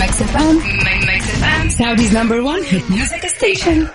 Mix 0.00 0.12
FM. 0.20 0.54
Mix 1.06 1.22
FM. 1.40 1.64
Saudi's 1.78 2.12
number 2.12 2.42
one 2.42 2.62
hit 2.62 2.84
music 2.90 3.22
station. 3.28 3.88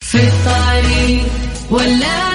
في 0.00 0.18
الطريق 0.18 1.24
ولا 1.70 2.34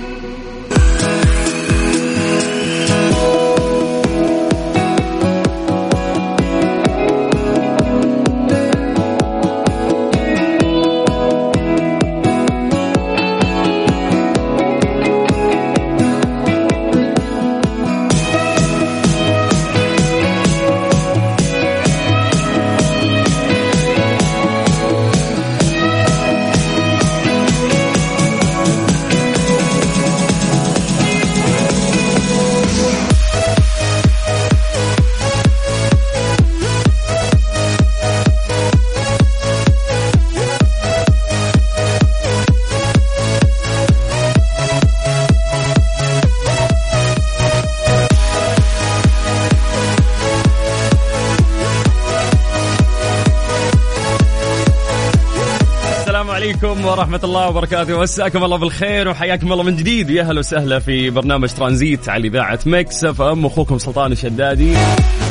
عليكم 56.63 56.85
ورحمة 56.85 57.19
الله 57.23 57.49
وبركاته. 57.49 57.99
مساكم 57.99 58.43
الله 58.43 58.57
بالخير 58.57 59.09
وحياكم 59.09 59.51
الله 59.53 59.63
من 59.63 59.75
جديد. 59.75 60.09
ويا 60.09 60.23
هلا 60.23 60.39
وسهلا 60.39 60.79
في 60.79 61.09
برنامج 61.09 61.49
ترانزيت 61.49 62.09
على 62.09 62.27
إذاعة 62.27 62.59
Mix 62.65 63.05
FM 63.05 63.45
أخوكم 63.45 63.77
سلطان 63.77 64.11
الشدادي. 64.11 64.75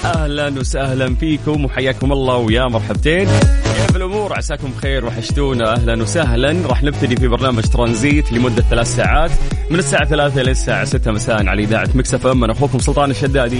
أهلا 0.05 0.49
وسهلا 0.49 1.15
فيكم 1.15 1.65
وحياكم 1.65 2.13
الله 2.13 2.37
ويا 2.37 2.67
مرحبتين. 2.67 3.29
كيف 3.65 3.97
الأمور؟ 3.97 4.33
عساكم 4.37 4.71
بخير 4.79 5.05
وحشتونا. 5.05 5.73
أهلا 5.73 6.03
وسهلا. 6.03 6.67
راح 6.67 6.83
نبتدي 6.83 7.17
في 7.17 7.29
برنامج 7.29 7.63
ترانزيت 7.63 8.33
لمدة 8.33 8.63
ثلاث 8.63 8.97
ساعات. 8.97 9.31
من 9.71 9.79
الساعة 9.79 10.05
ثلاثة 10.05 10.43
للساعة 10.43 10.85
ستة 10.85 11.13
مساء 11.13 11.47
على 11.47 11.63
إذاعة 11.63 11.89
Mix 11.95 12.15
FM. 12.15 12.45
أنا 12.45 12.53
أخوكم 12.53 12.79
سلطان 12.79 13.11
الشدادي. 13.11 13.59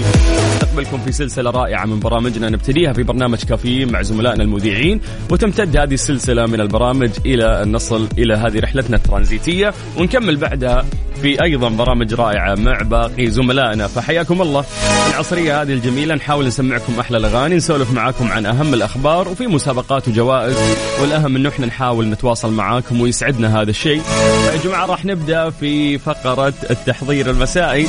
نستقبلكم 0.53 0.97
في 0.97 1.11
سلسلة 1.11 1.49
رائعة 1.49 1.85
من 1.85 1.99
برامجنا 1.99 2.49
نبتديها 2.49 2.93
في 2.93 3.03
برنامج 3.03 3.43
كافيين 3.43 3.91
مع 3.91 4.01
زملائنا 4.01 4.43
المذيعين 4.43 5.01
وتمتد 5.29 5.77
هذه 5.77 5.93
السلسلة 5.93 6.45
من 6.45 6.61
البرامج 6.61 7.09
إلى 7.25 7.63
أن 7.63 7.71
نصل 7.71 8.07
إلى 8.17 8.33
هذه 8.33 8.59
رحلتنا 8.59 8.97
الترانزيتية 8.97 9.73
ونكمل 9.97 10.37
بعدها 10.37 10.85
في 11.21 11.43
أيضا 11.43 11.69
برامج 11.69 12.13
رائعة 12.13 12.55
مع 12.55 12.81
باقي 12.81 13.27
زملائنا. 13.27 13.87
فحياكم 13.87 14.41
الله. 14.41 14.65
العصرية 15.09 15.61
هذه 15.61 15.73
الجميلة 15.73 16.15
نحاول 16.15 16.47
نسمعكم 16.47 16.99
أحلى 16.99 17.17
الأغاني 17.17 17.55
نسولف 17.55 17.93
معاكم 17.93 18.31
عن 18.31 18.45
أهم 18.45 18.73
الأخبار 18.73 19.27
وفي 19.27 19.47
مسابقات 19.47 20.07
وجوائز. 20.07 20.55
والأهم 21.01 21.35
أنه 21.35 21.49
إحنا 21.49 21.65
نحاول 21.65 22.09
نتواصل 22.09 22.51
معاكم 22.51 23.01
ويسعدنا 23.01 23.61
هذا 23.61 23.69
الشيء. 23.69 24.01
يا 24.45 24.57
جماعة 24.63 24.85
راح 24.85 25.05
نبدأ 25.05 25.49
في 25.49 25.97
فقرة 25.97 26.53
التحضير 26.69 27.29
المسائي. 27.29 27.83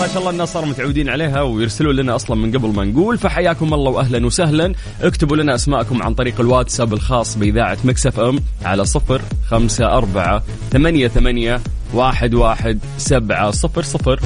ما 0.00 0.08
شاء 0.12 0.18
الله 0.18 0.30
الناس 0.30 0.52
صاروا 0.52 0.68
متعودين 0.68 1.08
عليها 1.08 1.42
ويرسلوا 1.42 1.92
لنا 1.92 2.16
أصلا 2.16 2.36
من 2.36 2.52
قبل 2.52 2.68
ما 2.68 2.84
نقول. 2.84 3.18
فحياكم 3.18 3.74
الله 3.74 3.90
وأهلا 3.90 4.26
وسهلا. 4.26 4.72
اكتبوا 5.02 5.36
لنا 5.36 5.54
أسماءكم 5.54 6.02
عن 6.02 6.14
طريق 6.14 6.40
الواتساب 6.40 6.92
الخاص 6.92 7.38
بإذاعة 7.38 7.78
Mix 7.84 8.20
FM 8.20 8.40
على 8.64 8.84
صفر 8.84 9.22
خمسة 9.50 9.86
أربعة 9.86 10.42
ثمانية 10.70 11.08
ثمانية 11.08 11.60
واحد 11.94 12.34
واحد 12.34 12.78
سبعة 12.98 13.50
صفر 13.50 13.82
صفر. 13.82 14.20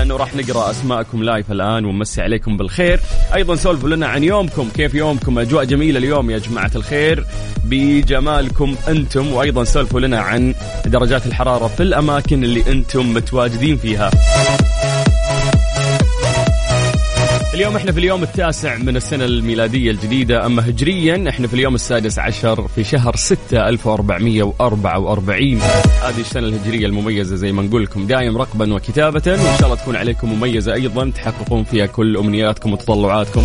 لأنه 0.00 0.16
راح 0.16 0.34
نقرأ 0.34 0.70
أسماءكم 0.70 1.22
live 1.22 1.52
الآن 1.52 1.84
ونمسي 1.84 2.22
عليكم 2.22 2.56
بالخير. 2.56 3.00
أيضا 3.34 3.56
سولفوا 3.56 3.88
لنا 3.88 4.06
عن 4.06 4.24
يومكم 4.24 4.68
كيف 4.74 4.94
يومكم؟ 4.94 5.38
أجواء 5.38 5.64
جميلة 5.64 5.98
اليوم 5.98 6.30
يا 6.30 6.38
جماعة 6.38 6.70
الخير. 6.76 7.24
بجمالكم 7.64 8.76
أنتم 8.88 9.32
وأيضا 9.32 9.64
سولفوا 9.64 10.00
لنا 10.00 10.20
عن 10.20 10.54
درجات 10.86 11.26
الحرارة 11.26 11.68
في 11.68 11.82
الأماكن 11.82 12.44
اللي 12.44 12.72
أنتم 12.72 13.14
متواجدين 13.14 13.76
فيها. 13.76 14.10
اليوم 17.60 17.76
إحنا 17.76 17.92
في 17.92 17.98
اليوم 17.98 18.22
التاسع 18.22 18.76
من 18.76 18.96
السنة 18.96 19.24
الميلادية 19.24 19.90
الجديدة 19.90 20.46
أما 20.46 20.68
هجريا 20.68 21.28
إحنا 21.28 21.46
في 21.46 21.54
اليوم 21.54 21.74
السادس 21.74 22.18
عشر 22.18 22.68
في 22.68 22.84
شهر 22.84 23.16
6 23.16 23.68
1444 23.68 25.60
هذه 26.02 26.20
السنة 26.20 26.46
الهجرية 26.46 26.86
المميزة 26.86 27.36
زي 27.36 27.52
ما 27.52 27.62
نقول 27.62 27.82
لكم 27.82 28.06
دايم 28.06 28.36
رقبا 28.38 28.74
وكتابة 28.74 29.22
وإن 29.26 29.58
شاء 29.58 29.64
الله 29.64 29.76
تكون 29.76 29.96
عليكم 29.96 30.32
مميزة 30.32 30.72
أيضا 30.72 31.10
تحققون 31.10 31.64
فيها 31.64 31.86
كل 31.86 32.16
أمنياتكم 32.16 32.72
وتطلعاتكم. 32.72 33.42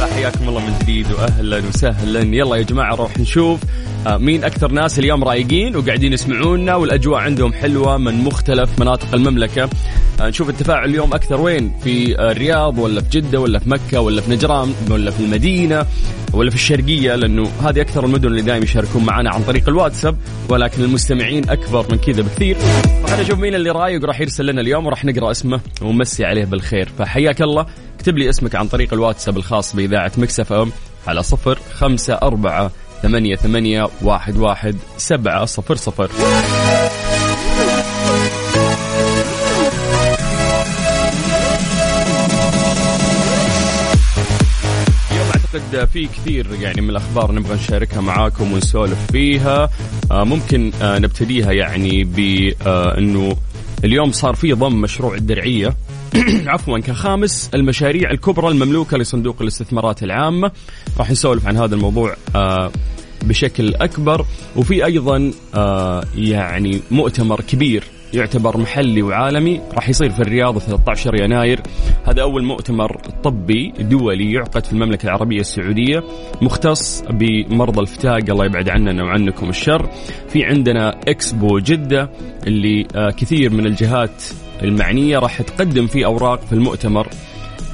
فحياكم 0.00 0.48
الله 0.48 0.60
من 0.60 0.78
جديد 0.82 1.12
وأهلا 1.12 1.62
وسهلا. 1.68 2.20
يلا 2.20 2.56
يا 2.56 2.62
جماعة 2.62 2.94
نروح 2.94 3.18
نشوف 3.18 3.60
مين 4.06 4.44
أكثر 4.44 4.72
ناس 4.72 4.98
اليوم 4.98 5.24
رايقين 5.24 5.76
وقاعدين 5.76 6.12
يسمعونا 6.12 6.74
والأجواء 6.74 7.20
عندهم 7.20 7.52
حلوة 7.52 7.96
من 7.96 8.14
مختلف 8.24 8.80
مناطق 8.80 9.14
المملكة؟ 9.14 9.70
آه، 10.20 10.28
نشوف 10.28 10.48
التفاعل 10.48 10.88
اليوم 10.88 11.14
أكثر 11.14 11.40
وين؟ 11.40 11.72
في 11.84 12.18
آه، 12.18 12.32
الرياض 12.32 12.78
ولا 12.78 13.00
في 13.00 13.08
جدة 13.08 13.40
ولا 13.40 13.58
في 13.58 13.70
مكة 13.70 14.00
ولا 14.00 14.20
في 14.20 14.30
نجران 14.30 14.74
ولا 14.90 15.10
في 15.10 15.20
المدينة 15.20 15.86
ولا 16.32 16.50
في 16.50 16.56
الشرقية؟ 16.56 17.14
لأنه 17.14 17.50
هذه 17.62 17.80
أكثر 17.80 18.04
المدن 18.04 18.28
اللي 18.28 18.42
دائما 18.42 18.64
يشاركون 18.64 19.04
معنا 19.04 19.30
عن 19.30 19.42
طريق 19.42 19.68
الواتساب 19.68 20.16
ولكن 20.48 20.84
المستمعين 20.84 21.50
أكبر 21.50 21.86
من 21.90 21.98
كذا 21.98 22.22
بكثير. 22.22 22.56
فخلينا 23.02 23.22
نشوف 23.22 23.38
مين 23.38 23.54
اللي 23.54 23.70
رايق 23.70 24.04
راح 24.04 24.20
يرسل 24.20 24.46
لنا 24.46 24.60
اليوم 24.60 24.86
وراح 24.86 25.04
نقرأ 25.04 25.30
اسمه 25.30 25.60
ونمسي 25.82 26.24
عليه 26.24 26.44
بالخير. 26.44 26.88
فحياك 26.98 27.42
الله. 27.42 27.66
اكتب 27.96 28.18
لي 28.18 28.28
اسمك 28.28 28.54
عن 28.54 28.68
طريق 28.68 28.94
الواتساب 28.94 29.36
الخاص 29.36 29.76
بإذاعة 29.76 30.12
مكسف 30.18 30.52
أم 30.52 30.72
على 31.06 31.22
صفر 31.22 31.58
خمسة 31.74 32.14
أربعة 32.14 32.70
ثمانية 33.02 33.36
ثمانية 33.36 33.88
واحد 34.02 34.36
واحد 34.36 34.76
سبعة 34.96 35.44
صفر 35.44 35.74
صفر. 35.76 36.10
أعتقد 45.56 45.88
في 45.92 46.06
كثير 46.06 46.46
يعني 46.60 46.80
من 46.80 46.90
الأخبار 46.90 47.32
نبغى 47.32 47.54
نشاركها 47.54 48.00
معاكم 48.00 48.52
ونسولف 48.52 48.98
فيها. 49.12 49.70
آه 50.10 50.24
ممكن 50.24 50.72
آه 50.82 50.98
نبتديها 50.98 51.52
يعني 51.52 52.04
بإنه 52.04 53.36
اليوم 53.84 54.12
صار 54.12 54.34
في 54.34 54.52
ضم 54.52 54.80
مشروع 54.80 55.14
الدرعية. 55.14 55.76
عفوا 56.46 56.78
كخامس 56.78 57.50
المشاريع 57.54 58.10
الكبرى 58.10 58.48
المملوكة 58.48 58.98
لصندوق 58.98 59.42
الاستثمارات 59.42 60.02
العامه 60.02 60.50
راح 60.98 61.10
نسولف 61.10 61.46
عن 61.46 61.56
هذا 61.56 61.74
الموضوع 61.74 62.16
آه 62.36 62.70
بشكل 63.22 63.74
أكبر. 63.74 64.26
وفي 64.56 64.84
أيضا 64.84 65.32
آه 65.54 66.04
يعني 66.16 66.80
مؤتمر 66.90 67.40
كبير 67.40 67.84
يعتبر 68.14 68.56
محلي 68.56 69.02
وعالمي 69.02 69.60
راح 69.74 69.88
يصير 69.88 70.10
في 70.10 70.20
الرياض 70.20 70.58
13 70.58 71.22
يناير. 71.22 71.60
هذا 72.04 72.22
أول 72.22 72.44
مؤتمر 72.44 73.00
طبي 73.24 73.72
دولي 73.80 74.32
يعقد 74.32 74.64
في 74.64 74.72
المملكة 74.72 75.06
العربية 75.06 75.40
السعودية 75.40 76.02
مختص 76.42 77.04
بمرضى 77.10 77.80
الفتاق 77.80 78.30
الله 78.30 78.44
يبعد 78.44 78.68
عننا 78.68 79.04
وعنكم 79.04 79.48
الشر. 79.48 79.90
في 80.28 80.44
عندنا 80.44 81.00
إكسبو 81.08 81.58
جدة 81.58 82.10
اللي 82.46 82.86
آه، 82.96 83.10
كثير 83.10 83.52
من 83.52 83.66
الجهات 83.66 84.24
المعنية 84.62 85.18
راح 85.18 85.42
تقدم 85.42 85.86
فيه 85.86 86.06
أوراق 86.06 86.40
في 86.40 86.52
المؤتمر. 86.52 87.08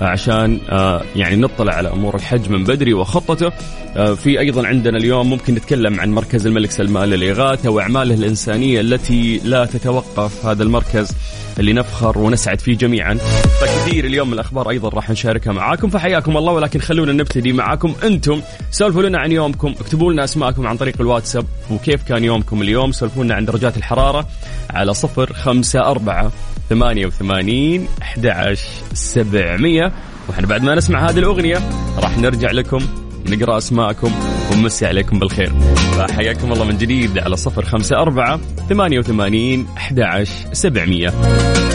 عشان 0.04 0.60
آه، 0.68 1.02
يعني 1.16 1.36
نطلع 1.36 1.72
على 1.72 1.92
أمور 1.92 2.14
الحج 2.14 2.50
من 2.50 2.64
بدري 2.64 2.94
وخطته. 2.94 3.52
آه، 3.96 4.14
في 4.14 4.40
أيضا 4.40 4.66
عندنا 4.66 4.98
اليوم 4.98 5.30
ممكن 5.30 5.54
نتكلم 5.54 6.00
عن 6.00 6.10
مركز 6.10 6.46
الملك 6.46 6.70
سلمان 6.70 7.08
للإغاثة 7.08 7.70
واعماله 7.70 8.14
الإنسانية 8.14 8.80
التي 8.80 9.40
لا 9.44 9.64
تتوقف 9.64 10.46
هذا 10.46 10.62
المركز 10.62 11.12
اللي 11.58 11.72
نفخر 11.72 12.18
ونسعد 12.18 12.60
فيه 12.60 12.76
جميعا. 12.76 13.14
فكثير 13.60 14.04
اليوم 14.04 14.28
من 14.28 14.34
الأخبار 14.34 14.70
أيضا 14.70 14.88
راح 14.88 15.10
نشاركها 15.10 15.52
معاكم 15.52 15.88
فحياكم 15.88 16.36
الله 16.36 16.52
ولكن 16.52 16.80
خلونا 16.80 17.12
نبتدي 17.12 17.52
معاكم 17.52 17.94
أنتم. 18.04 18.40
سولفوا 18.70 19.02
لنا 19.02 19.18
عن 19.18 19.32
يومكم 19.32 19.74
اكتبوا 19.80 20.12
لنا 20.12 20.24
أسماءكم 20.24 20.66
عن 20.66 20.76
طريق 20.76 20.94
الواتساب 21.00 21.46
وكيف 21.70 22.02
كان 22.02 22.24
يومكم 22.24 22.62
اليوم؟ 22.62 22.92
سولفوا 22.92 23.24
لنا 23.24 23.34
عن 23.34 23.44
درجات 23.44 23.76
الحرارة 23.76 24.26
على 24.70 24.94
صفر 24.94 25.32
خمسة 25.32 25.80
أربعة 25.80 26.32
ثمانية 26.68 27.06
وثمانين 27.06 27.88
أحد 28.02 28.26
عشر 28.26 28.68
سبعمية. 28.94 29.92
وإحنا 30.28 30.46
بعد 30.46 30.62
ما 30.62 30.74
نسمع 30.74 31.10
هذه 31.10 31.18
الأغنية 31.18 31.58
راح 31.98 32.18
نرجع 32.18 32.50
لكم 32.50 32.80
نقرأ 33.28 33.58
أسماءكم 33.58 34.12
ونمسي 34.52 34.86
عليكم 34.86 35.18
بالخير. 35.18 35.52
فحياكم 35.98 36.52
الله 36.52 36.64
من 36.64 36.78
جديد 36.78 37.18
على 37.18 37.36
صفر 37.36 37.64
خمسة 37.64 37.96
أربعة 37.96 38.40
ثمانية 38.68 38.98
وثمانين 38.98 39.66
أحد 39.76 40.24
سبعمية. 40.52 41.08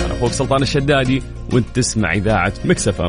أنا 0.06 0.14
أخوك 0.14 0.32
سلطان 0.32 0.62
الشدادي 0.62 1.24
وأنت 1.54 1.68
تسمع 1.74 2.14
إذاعة 2.14 2.54
مكسفة 2.66 3.08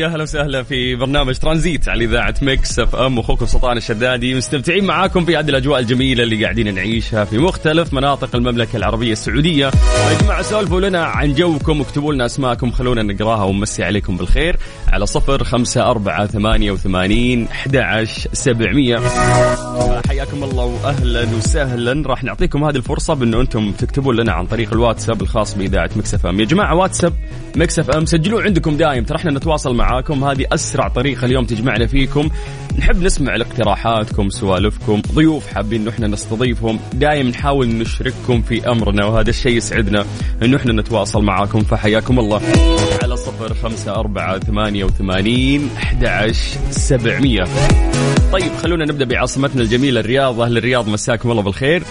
يا 0.00 0.06
أهلا 0.06 0.22
وسهلا 0.22 0.62
في 0.62 0.94
برنامج 0.94 1.34
ترانزيت 1.34 1.88
على 1.88 2.04
إذاعة 2.04 2.34
Mix 2.42 2.78
FM. 2.78 3.18
أخوكم 3.18 3.46
سلطان 3.46 3.76
الشدادي 3.76 4.34
مستمتعين 4.34 4.84
معاكم 4.84 5.24
في 5.24 5.36
هذه 5.36 5.48
الأجواء 5.48 5.80
الجميلة 5.80 6.22
اللي 6.22 6.44
قاعدين 6.44 6.74
نعيشها 6.74 7.24
في 7.24 7.38
مختلف 7.38 7.94
مناطق 7.94 8.36
المملكة 8.36 8.76
العربية 8.76 9.12
السعودية. 9.12 9.66
يا 9.66 10.18
جماعة 10.22 10.42
سولفوا 10.42 10.80
لنا 10.80 11.04
عن 11.04 11.34
جوكم 11.34 11.80
واكتبوا 11.80 12.14
لنا 12.14 12.26
أسماءكم 12.26 12.70
خلونا 12.70 13.02
نقراها 13.02 13.44
ونمسي 13.44 13.84
عليكم 13.84 14.16
بالخير. 14.16 14.56
على 14.88 15.06
صفر 15.06 15.44
خمسة 15.44 15.90
أربعة 15.90 16.26
ثمانية 16.26 16.70
وثمانين 16.70 17.48
أحد 17.48 18.06
سبعمية. 18.32 18.98
حياكم 20.08 20.44
الله 20.44 20.64
واهلا 20.64 21.26
وسهلا. 21.36 22.02
راح 22.06 22.24
نعطيكم 22.24 22.64
هذه 22.64 22.76
الفرصة 22.76 23.14
بأنه 23.14 23.40
أنتم 23.40 23.72
تكتبون 23.72 24.16
لنا 24.16 24.32
عن 24.32 24.46
طريق 24.46 24.72
الواتساب 24.72 25.22
الخاص 25.22 25.54
بإذاعة 25.54 25.90
Mix 25.96 26.26
FM. 26.26 26.40
يا 26.40 26.44
جماعة 26.44 26.74
واتساب 26.74 27.12
مكسف 27.56 27.90
إم. 27.90 28.06
سجلوه 28.06 28.42
عندكم 28.42 28.76
دايم 28.76 29.04
ترى 29.04 29.18
إحنا 29.18 29.30
نتواصل 29.30 29.74
معاكم. 29.90 30.24
هذه 30.24 30.46
أسرع 30.52 30.88
طريقة 30.88 31.24
اليوم 31.24 31.44
تجمعنا 31.44 31.86
فيكم. 31.86 32.28
نحب 32.78 33.02
نسمع 33.02 33.36
اقتراحاتكم 33.36 34.28
سوالفكم 34.28 35.02
ضيوف 35.14 35.46
حابين 35.46 35.88
إحنا 35.88 36.06
نستضيفهم. 36.06 36.78
دايم 36.92 37.28
نحاول 37.28 37.68
نشرككم 37.68 38.42
في 38.42 38.70
أمرنا 38.70 39.06
وهذا 39.06 39.30
الشيء 39.30 39.56
يسعدنا 39.56 40.04
إنه 40.42 40.56
إحنا 40.56 40.72
نتواصل 40.72 41.22
معاكم. 41.22 41.60
فحياكم 41.60 42.18
الله. 42.18 42.40
على 43.02 43.14
صفر 43.40 43.54
خمسة 43.54 43.94
أربعة 43.94 44.38
ثمانية 44.38 44.84
وثمانين 44.84 45.70
أحد 45.76 46.32
سبعمية. 46.70 47.44
طيب 48.32 48.52
خلونا 48.62 48.84
نبدأ 48.84 49.04
بعاصمتنا 49.04 49.62
الجميلة 49.62 50.00
الرياض. 50.00 50.40
أهل 50.40 50.56
الرياض 50.56 50.88
مساكم 50.88 51.30
الله 51.30 51.42
بالخير. 51.42 51.82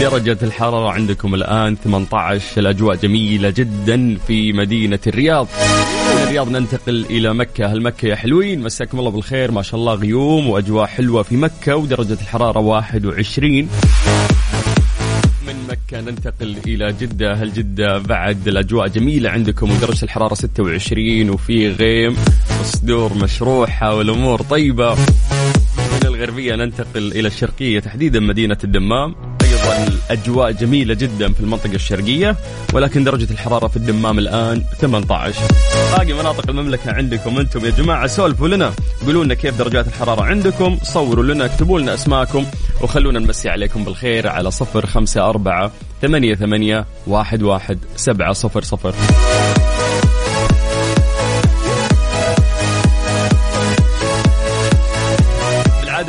درجة 0.00 0.38
الحرارة 0.42 0.90
عندكم 0.90 1.34
الآن 1.34 1.76
18 1.76 2.60
الأجواء 2.60 2.96
جميلة 2.96 3.50
جدا 3.50 4.16
في 4.26 4.52
مدينة 4.52 4.98
الرياض. 5.06 5.48
من 6.16 6.22
الرياض 6.22 6.50
ننتقل 6.50 7.06
إلى 7.10 7.34
مكة. 7.34 7.64
أهل 7.64 7.82
مكة 7.82 8.06
يا 8.08 8.16
حلوين 8.16 8.60
مساكم 8.60 8.98
الله 8.98 9.10
بالخير. 9.10 9.50
ما 9.50 9.62
شاء 9.62 9.80
الله 9.80 9.94
غيوم 9.94 10.48
وأجواء 10.48 10.86
حلوة 10.86 11.22
في 11.22 11.36
مكة 11.36 11.76
ودرجة 11.76 12.12
الحرارة 12.22 12.58
21 12.58 13.52
من 13.52 13.66
مكة 13.66 14.17
ننتقل 16.00 16.56
إلى 16.66 16.92
جدة. 17.00 17.34
هل 17.34 17.52
جدة 17.52 17.98
بعد 17.98 18.48
الأجواء 18.48 18.88
جميلة 18.88 19.30
عندكم 19.30 19.70
ودرجة 19.70 20.04
الحرارة 20.04 20.34
26 20.34 21.30
وفي 21.30 21.68
غيم 21.68 22.16
وصدور 22.60 23.14
مشروحة 23.14 23.94
والأمور 23.94 24.42
طيبة. 24.42 24.94
من 24.94 26.00
الغربية 26.04 26.54
ننتقل 26.54 27.12
إلى 27.12 27.28
الشرقية 27.28 27.80
تحديدا 27.80 28.20
مدينة 28.20 28.58
الدمام. 28.64 29.37
أيضا 29.72 29.86
الأجواء 29.88 30.52
جميلة 30.52 30.94
جدا 30.94 31.32
في 31.32 31.40
المنطقة 31.40 31.74
الشرقية 31.74 32.36
ولكن 32.72 33.04
درجة 33.04 33.30
الحرارة 33.30 33.68
في 33.68 33.76
الدمام 33.76 34.18
الآن 34.18 34.62
18 34.80 35.40
باقي 35.96 36.12
مناطق 36.12 36.50
المملكة 36.50 36.92
عندكم 36.92 37.38
أنتم 37.38 37.64
يا 37.64 37.70
جماعة 37.70 38.06
سولفوا 38.06 38.48
لنا. 38.48 38.72
قولوا 39.06 39.24
لنا 39.24 39.34
كيف 39.34 39.58
درجات 39.58 39.86
الحرارة 39.86 40.22
عندكم 40.22 40.78
صوروا 40.82 41.24
لنا 41.24 41.44
اكتبوا 41.44 41.80
لنا 41.80 41.94
أسماءكم 41.94 42.46
وخلونا 42.82 43.18
نمسي 43.18 43.48
عليكم 43.48 43.84
بالخير 43.84 44.28
على 44.28 44.50
صفر 44.50 44.86
خمسة 44.86 45.28
أربعة 45.28 45.72
ثمانية 46.02 46.34
ثمانية 46.34 46.86
واحد 47.06 47.42
واحد 47.42 47.78
سبعة 47.96 48.32
صفر 48.32 48.62
صفر. 48.62 48.94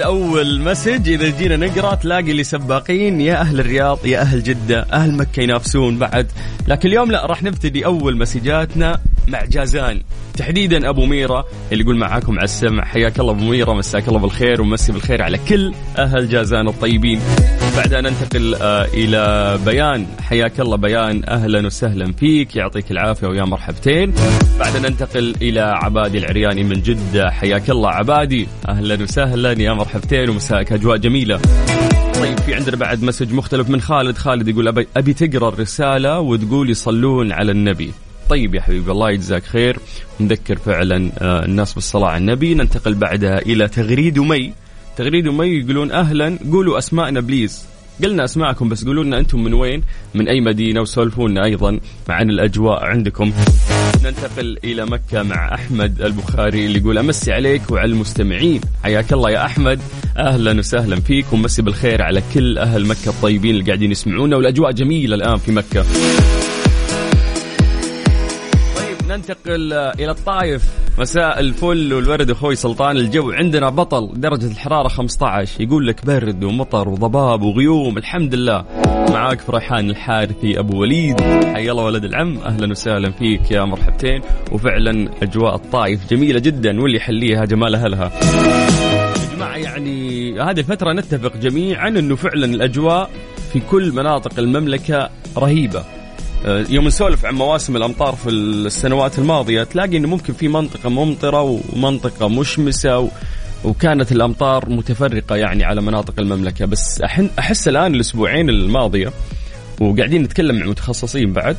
أول 0.09 0.61
message. 0.61 1.09
إذا 1.09 1.29
جينا 1.37 1.57
نقرأ 1.57 1.95
تلاقي 1.95 2.31
اللي 2.31 2.43
سباقين. 2.43 3.21
يا 3.21 3.41
أهل 3.41 3.59
الرياض 3.59 4.05
يا 4.05 4.21
أهل 4.21 4.43
جدة 4.43 4.85
أهل 4.93 5.13
مكة 5.13 5.41
ينافسون 5.41 5.97
بعد. 5.97 6.27
لكن 6.67 6.89
اليوم 6.89 7.11
لا 7.11 7.25
راح 7.25 7.43
نبتدي 7.43 7.85
أول 7.85 8.17
مسجاتنا. 8.17 8.99
مع 9.29 9.45
جازان. 9.45 10.01
تحديدا 10.37 10.89
أبو 10.89 11.05
ميرة 11.05 11.45
اللي 11.71 11.83
يقول 11.83 11.97
معاكم 11.97 12.33
على 12.33 12.43
السمع. 12.43 12.85
حياك 12.85 13.19
الله 13.19 13.31
أبو 13.31 13.43
ميرة 13.43 13.73
مساك 13.73 14.07
الله 14.07 14.19
بالخير 14.19 14.61
ومسي 14.61 14.91
بالخير 14.91 15.21
على 15.21 15.37
كل 15.49 15.73
أهل 15.97 16.29
جازان 16.29 16.67
الطيبين. 16.67 17.19
بعدها 17.77 18.01
ننتقل 18.01 18.55
آه 18.55 18.85
إلى 18.85 19.59
بيان. 19.65 20.05
حياك 20.21 20.59
الله 20.59 20.77
بيان. 20.77 21.29
أهلا 21.29 21.65
وسهلا 21.65 22.13
فيك. 22.13 22.55
يعطيك 22.55 22.91
العافية 22.91 23.27
ويا 23.27 23.43
مرحبتين. 23.43 24.13
بعدها 24.59 24.89
ننتقل 24.89 25.35
إلى 25.41 25.61
عبادي 25.61 26.17
العرياني 26.17 26.63
من 26.63 26.81
جدة. 26.81 27.29
حياك 27.29 27.69
الله 27.69 27.89
عبادي. 27.89 28.47
أهلا 28.69 29.03
وسهلا 29.03 29.51
يا 29.61 29.73
مرحبتين 29.73 30.29
ومساك 30.29 30.73
أجواء 30.73 30.97
جميلة. 30.97 31.39
طيب 32.19 32.39
في 32.39 32.55
عندنا 32.55 32.75
بعد 32.75 33.03
message 33.03 33.33
مختلف 33.33 33.69
من 33.69 33.81
خالد. 33.81 34.17
خالد 34.17 34.47
يقول 34.47 34.67
أبي, 34.67 34.87
أبي 34.97 35.13
تقرأ 35.13 35.49
الرسالة 35.49 36.19
وتقول 36.19 36.69
يصلون 36.69 37.31
على 37.31 37.51
النبي. 37.51 37.91
طيب 38.29 38.55
يا 38.55 38.61
حبيبي 38.61 38.91
الله 38.91 39.11
يجزاك 39.11 39.43
خير. 39.43 39.79
نذكر 40.19 40.57
فعلا 40.57 41.11
آه، 41.17 41.45
الناس 41.45 41.73
بالصلاة 41.73 42.07
على 42.07 42.17
النبي. 42.17 42.53
ننتقل 42.53 42.93
بعدها 42.93 43.39
إلى 43.39 43.67
تغريد 43.67 44.19
مي. 44.19 44.53
تغريد 44.97 45.27
مي 45.27 45.47
يقولون 45.47 45.91
أهلا. 45.91 46.39
قولوا 46.51 46.77
أسماءنا 46.77 47.19
please. 47.19 47.65
قلنا 48.03 48.23
أسماءكم 48.23 48.69
بس 48.69 48.85
قولوا 48.85 49.03
لنا 49.03 49.19
أنتم 49.19 49.43
من 49.43 49.53
وين؟ 49.53 49.83
من 50.15 50.27
أي 50.27 50.41
مدينة؟ 50.41 50.81
وسولفونا 50.81 51.45
أيضا 51.45 51.79
عن 52.09 52.29
الأجواء 52.29 52.83
عندكم. 52.83 53.33
ننتقل 54.03 54.57
إلى 54.63 54.85
مكة 54.85 55.23
مع 55.23 55.53
أحمد 55.53 56.01
البخاري 56.01 56.65
اللي 56.65 56.79
يقول 56.79 56.97
أمسي 56.97 57.31
عليك 57.31 57.71
وعلى 57.71 57.91
المستمعين. 57.91 58.61
حياك 58.83 59.13
الله 59.13 59.31
يا 59.31 59.45
أحمد. 59.45 59.79
أهلا 60.17 60.59
وسهلا 60.59 60.99
فيك 60.99 61.33
ومسي 61.33 61.61
بالخير 61.61 62.01
على 62.01 62.23
كل 62.33 62.57
أهل 62.57 62.85
مكة 62.85 63.09
الطيبين 63.09 63.51
اللي 63.51 63.65
قاعدين 63.65 63.91
يسمعونا. 63.91 64.35
والأجواء 64.35 64.71
جميلة 64.71 65.15
الآن 65.15 65.37
في 65.37 65.51
مكة. 65.51 65.85
ننتقل 69.09 69.73
إلى 69.73 70.11
الطايف 70.11 70.63
مساء 70.99 71.39
الفل 71.39 71.93
والورد 71.93 72.29
أخوي 72.29 72.55
سلطان. 72.55 72.97
الجو 72.97 73.31
عندنا 73.31 73.69
بطل 73.69 74.09
درجة 74.15 74.45
الحرارة 74.45 74.87
15 74.87 75.61
يقول 75.61 75.87
لك 75.87 76.05
برد 76.05 76.43
ومطر 76.43 76.89
وضباب 76.89 77.41
وغيوم. 77.41 77.97
الحمد 77.97 78.35
لله. 78.35 78.65
معاك 79.09 79.41
فرحان 79.41 79.89
الحارثي 79.89 80.59
أبو 80.59 80.81
وليد. 80.81 81.21
حي 81.21 81.71
الله 81.71 81.83
ولد 81.83 82.03
العم. 82.03 82.37
أهلا 82.37 82.71
وسهلا 82.71 83.11
فيك 83.11 83.51
يا 83.51 83.63
مرحبتين. 83.63 84.21
وفعلا 84.51 85.09
أجواء 85.23 85.55
الطايف 85.55 86.09
جميلة 86.09 86.39
جدا. 86.39 86.81
واللي 86.81 86.97
يحليها 86.97 87.45
جمال 87.45 87.75
أهلها. 87.75 88.11
يا 89.23 89.35
جماعة 89.35 89.57
يعني 89.57 90.31
هذه 90.41 90.59
الفترة 90.59 90.93
نتفق 90.93 91.37
جميعا 91.37 91.87
إنه 91.87 92.15
فعلا 92.15 92.45
الأجواء 92.45 93.09
في 93.53 93.59
كل 93.59 93.91
مناطق 93.91 94.39
المملكة 94.39 95.09
رهيبة. 95.37 95.79
آه، 95.79 95.98
يوم 96.45 96.87
نسولف 96.87 97.25
عن 97.25 97.35
مواسم 97.35 97.75
الأمطار 97.75 98.15
في 98.15 98.29
السنوات 98.29 99.19
الماضية 99.19 99.63
تلاقي 99.63 99.97
إنه 99.97 100.07
ممكن 100.07 100.33
في 100.33 100.47
منطقة 100.47 100.89
ممطرة 100.89 101.41
ومنطقة 101.73 102.27
مشمسة 102.29 103.09
وكانت 103.63 104.11
الأمطار 104.11 104.69
متفرقة 104.69 105.35
يعني 105.35 105.63
على 105.63 105.81
مناطق 105.81 106.13
المملكة. 106.19 106.65
بس 106.65 107.01
أحس 107.39 107.67
الآن 107.67 107.95
الأسبوعين 107.95 108.49
الماضية 108.49 109.11
وقاعدين 109.81 110.23
نتكلم 110.23 110.59
مع 110.59 110.65
متخصصين 110.65 111.33
بعد 111.33 111.57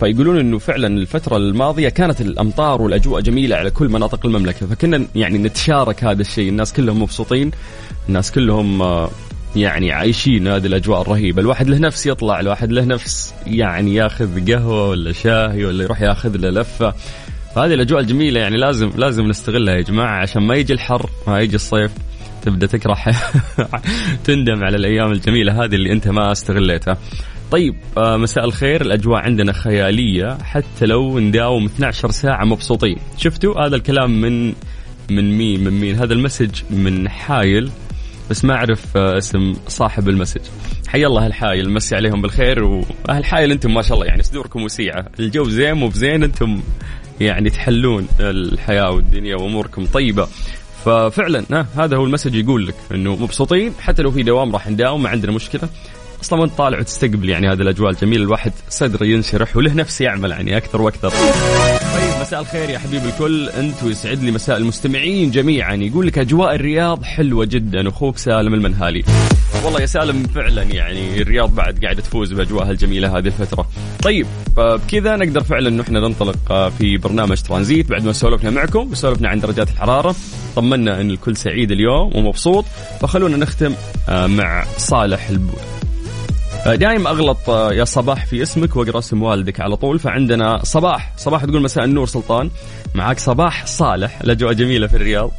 فيقولون 0.00 0.40
إنه 0.40 0.58
فعلا 0.58 0.86
الفترة 0.86 1.36
الماضية 1.36 1.88
كانت 1.88 2.20
الأمطار 2.20 2.82
والأجواء 2.82 3.20
جميلة 3.20 3.56
على 3.56 3.70
كل 3.70 3.88
مناطق 3.88 4.26
المملكة. 4.26 4.66
فكنا 4.66 5.06
يعني 5.14 5.38
نتشارك 5.38 6.04
هذا 6.04 6.20
الشيء. 6.20 6.48
الناس 6.48 6.72
كلهم 6.72 7.02
مبسوطين 7.02 7.50
الناس 8.08 8.32
كلهم 8.32 8.82
آه، 8.82 9.10
يعني 9.56 9.92
عايشين 9.92 10.48
هذه 10.48 10.66
الأجواء 10.66 11.02
الرهيبة. 11.02 11.42
الواحد 11.42 11.68
له 11.68 11.78
نفس 11.78 12.06
يطلع 12.06 12.40
الواحد 12.40 12.72
له 12.72 12.84
نفس 12.84 13.34
يعني 13.46 13.94
ياخذ 13.94 14.52
قهوة 14.52 14.88
ولا 14.88 15.12
شاي 15.12 15.64
ولا 15.64 15.84
يروح 15.84 16.02
ياخذ 16.02 16.36
له 16.36 16.50
لفة. 16.50 16.94
فهذه 17.54 17.74
الأجواء 17.74 18.00
الجميلة 18.00 18.40
يعني 18.40 18.56
لازم 18.56 18.90
لازم 18.96 19.26
نستغلها 19.26 19.74
يا 19.74 19.80
جماعة 19.80 20.20
عشان 20.22 20.42
ما 20.42 20.54
يجي 20.54 20.72
الحر 20.72 21.10
ما 21.26 21.40
يجي 21.40 21.56
الصيف. 21.56 21.90
تبدأ 22.42 22.66
تكره 22.66 22.96
تندم 24.24 24.64
على 24.64 24.76
الأيام 24.76 25.12
الجميلة 25.12 25.64
هذه 25.64 25.74
اللي 25.74 25.92
أنت 25.92 26.08
ما 26.08 26.32
استغليتها. 26.32 26.96
طيب 27.50 27.74
آه 27.98 28.16
مساء 28.16 28.44
الخير. 28.44 28.80
الأجواء 28.80 29.20
عندنا 29.22 29.52
خيالية 29.52 30.38
حتى 30.42 30.86
لو 30.86 31.18
نداوم 31.18 31.64
12 31.64 32.10
ساعة 32.10 32.44
مبسوطين. 32.44 32.96
شفتوا؟ 33.16 33.66
هذا 33.66 33.76
الكلام 33.76 34.20
من 34.20 34.52
من 35.10 35.38
مين؟ 35.38 35.64
من 35.64 35.80
مين؟ 35.80 35.96
هذا 35.96 36.12
ال 36.14 36.19
message 36.19 36.50
من 36.70 37.08
حايل. 37.08 37.70
بس 38.30 38.44
ما 38.44 38.54
أعرف 38.54 38.96
آه 38.96 39.18
اسم 39.18 39.54
صاحب 39.68 40.08
ال 40.08 40.12
message. 40.12 40.40
حي 40.88 41.06
الله 41.06 41.26
أهل 41.26 41.48
حايل 41.48 41.70
مسي 41.70 41.96
عليهم 41.96 42.22
بالخير 42.22 42.64
واهل 42.64 43.24
حايل 43.24 43.50
أنتم 43.50 43.74
ما 43.74 43.82
شاء 43.82 43.94
الله 43.94 44.06
يعني 44.06 44.22
صدوركم 44.22 44.62
وسيعة. 44.62 45.06
الجو 45.20 45.44
زين 45.44 45.72
مو 45.72 45.88
بزين 45.88 46.22
أنتم 46.22 46.62
يعني 47.20 47.50
تحلون 47.50 48.08
الحياة 48.20 48.90
والدنيا 48.90 49.36
وأموركم 49.36 49.86
طيبة. 49.86 50.28
ففعلا 50.84 51.66
هذا 51.76 51.96
هو 51.96 52.04
ال 52.04 52.08
message 52.08 52.34
يقول 52.34 52.66
لك 52.66 52.74
إنه 52.94 53.16
مبسوطين 53.16 53.72
حتى 53.80 54.02
لو 54.02 54.10
في 54.10 54.22
دوام 54.22 54.52
راح 54.52 54.68
نداوم 54.68 55.02
ما 55.02 55.08
عندنا 55.08 55.32
مشكلة. 55.32 55.68
أصلا 56.22 56.40
وانت 56.40 56.52
طالع 56.58 56.78
وتستقبل 56.78 57.28
يعني 57.28 57.48
هذه 57.48 57.60
الأجواء 57.60 57.90
الجميلة 57.90 58.24
الواحد 58.24 58.52
صدره 58.68 59.04
ينشرح 59.04 59.56
وله 59.56 59.74
نفس 59.74 60.00
يعمل 60.00 60.30
يعني 60.30 60.56
أكثر 60.56 60.82
وأكثر. 60.82 61.10
طيب 61.10 62.20
مساء 62.20 62.40
الخير 62.40 62.70
يا 62.70 62.78
حبيب 62.78 63.02
الكل 63.04 63.48
أنت 63.48 63.82
ويسعد 63.82 64.22
لي 64.22 64.30
مساء 64.30 64.56
المستمعين 64.56 65.30
جميعا 65.30 65.74
يقول 65.74 66.06
لك 66.06 66.18
أجواء 66.18 66.54
الرياض 66.54 67.02
حلوة 67.02 67.44
جدا 67.44 67.88
أخوك 67.88 68.18
سالم 68.18 68.54
المنهالي. 68.54 69.04
والله 69.64 69.80
يا 69.80 69.86
سالم 69.86 70.22
فعلا 70.22 70.62
يعني 70.62 71.22
الرياض 71.22 71.54
بعد 71.54 71.78
قاعدة 71.84 72.02
تفوز 72.02 72.32
بأجواءها 72.32 72.70
الجميلة 72.70 73.18
هذه 73.18 73.26
الفترة. 73.26 73.66
طيب 74.02 74.26
بكذا 74.56 75.16
نقدر 75.16 75.42
فعلا 75.42 75.68
انه 75.68 75.82
إحنا 75.82 76.00
ننطلق 76.00 76.68
في 76.78 76.96
برنامج 76.96 77.42
ترانزيت 77.42 77.90
بعد 77.90 78.04
ما 78.04 78.12
سولفنا 78.12 78.50
معكم 78.50 78.92
وسولفنا 78.92 79.28
عن 79.28 79.40
درجات 79.40 79.70
الحرارة 79.70 80.14
طمنا 80.56 81.00
إن 81.00 81.10
الكل 81.10 81.36
سعيد 81.36 81.70
اليوم 81.70 82.16
ومبسوط 82.16 82.64
فخلونا 83.00 83.36
نختم 83.36 83.74
آه، 84.08 84.26
مع 84.26 84.64
صالح. 84.78 85.30
آه، 85.30 85.79
دايم 86.66 87.06
أغلط 87.06 87.50
آه، 87.50 87.72
يا 87.72 87.84
صباح 87.84 88.26
في 88.26 88.42
اسمك 88.42 88.76
وأقرأ 88.76 88.98
اسم 88.98 89.22
والدك 89.22 89.60
على 89.60 89.76
طول. 89.76 89.98
فعندنا 89.98 90.60
صباح 90.62 91.12
صباح 91.16 91.44
تقول 91.44 91.62
مساء 91.62 91.84
النور 91.84 92.06
سلطان. 92.06 92.50
معك 92.94 93.18
صباح 93.18 93.66
صالح 93.66 94.20
الأجواء 94.20 94.52
جميلة 94.52 94.86
في 94.86 94.96
الرياض. 94.96 95.30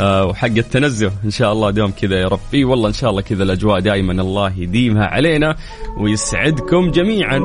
آه، 0.00 0.26
وحق 0.26 0.46
التنزه 0.46 1.12
إن 1.24 1.30
شاء 1.30 1.52
الله 1.52 1.70
دوم 1.70 1.90
كذا 1.90 2.20
يا 2.20 2.28
رب 2.28 2.40
إي 2.54 2.64
والله 2.64 2.88
إن 2.88 2.92
شاء 2.92 3.10
الله 3.10 3.22
كذا 3.22 3.42
الأجواء 3.42 3.80
دائما 3.80 4.12
الله 4.12 4.52
يديمها 4.58 5.04
علينا 5.04 5.56
ويسعدكم 5.98 6.90
جميعا. 6.90 7.38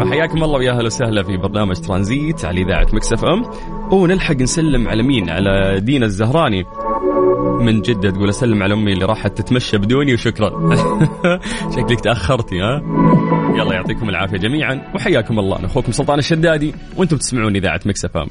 فحياكم 0.00 0.44
الله 0.44 0.58
ويا 0.58 0.72
أهلا 0.72 0.86
وسهلا 0.86 1.22
في 1.22 1.36
برنامج 1.36 1.76
ترانزيت 1.76 2.44
على 2.44 2.62
إذاعة 2.62 2.86
Mix 2.92 3.24
FM. 3.24 3.42
ونلحق 3.92 4.34
نسلم 4.34 4.88
على 4.88 5.02
مين؟ 5.02 5.30
على 5.30 5.80
دينا 5.80 6.06
الزهراني. 6.06 6.64
من 7.62 7.82
جدة 7.82 8.10
تقول 8.10 8.28
أسلم 8.28 8.62
على 8.62 8.74
أمي 8.74 8.92
اللي 8.92 9.04
راحت 9.04 9.38
تتمشى 9.38 9.78
بدوني 9.78 10.14
وشكرا. 10.14 10.76
شكلك 11.76 12.00
تأخرتي 12.00 12.60
ها؟ 12.60 12.82
يلا 13.56 13.74
يعطيكم 13.74 14.08
العافية 14.08 14.36
جميعا 14.36 14.92
وحياكم 14.94 15.38
الله. 15.38 15.58
أنا 15.58 15.66
أخوكم 15.66 15.92
سلطان 15.92 16.18
الشدادي 16.18 16.74
وأنتم 16.96 17.16
تسمعون 17.16 17.56
إذاعة 17.56 17.80
Mix 17.86 18.10
FM 18.10 18.26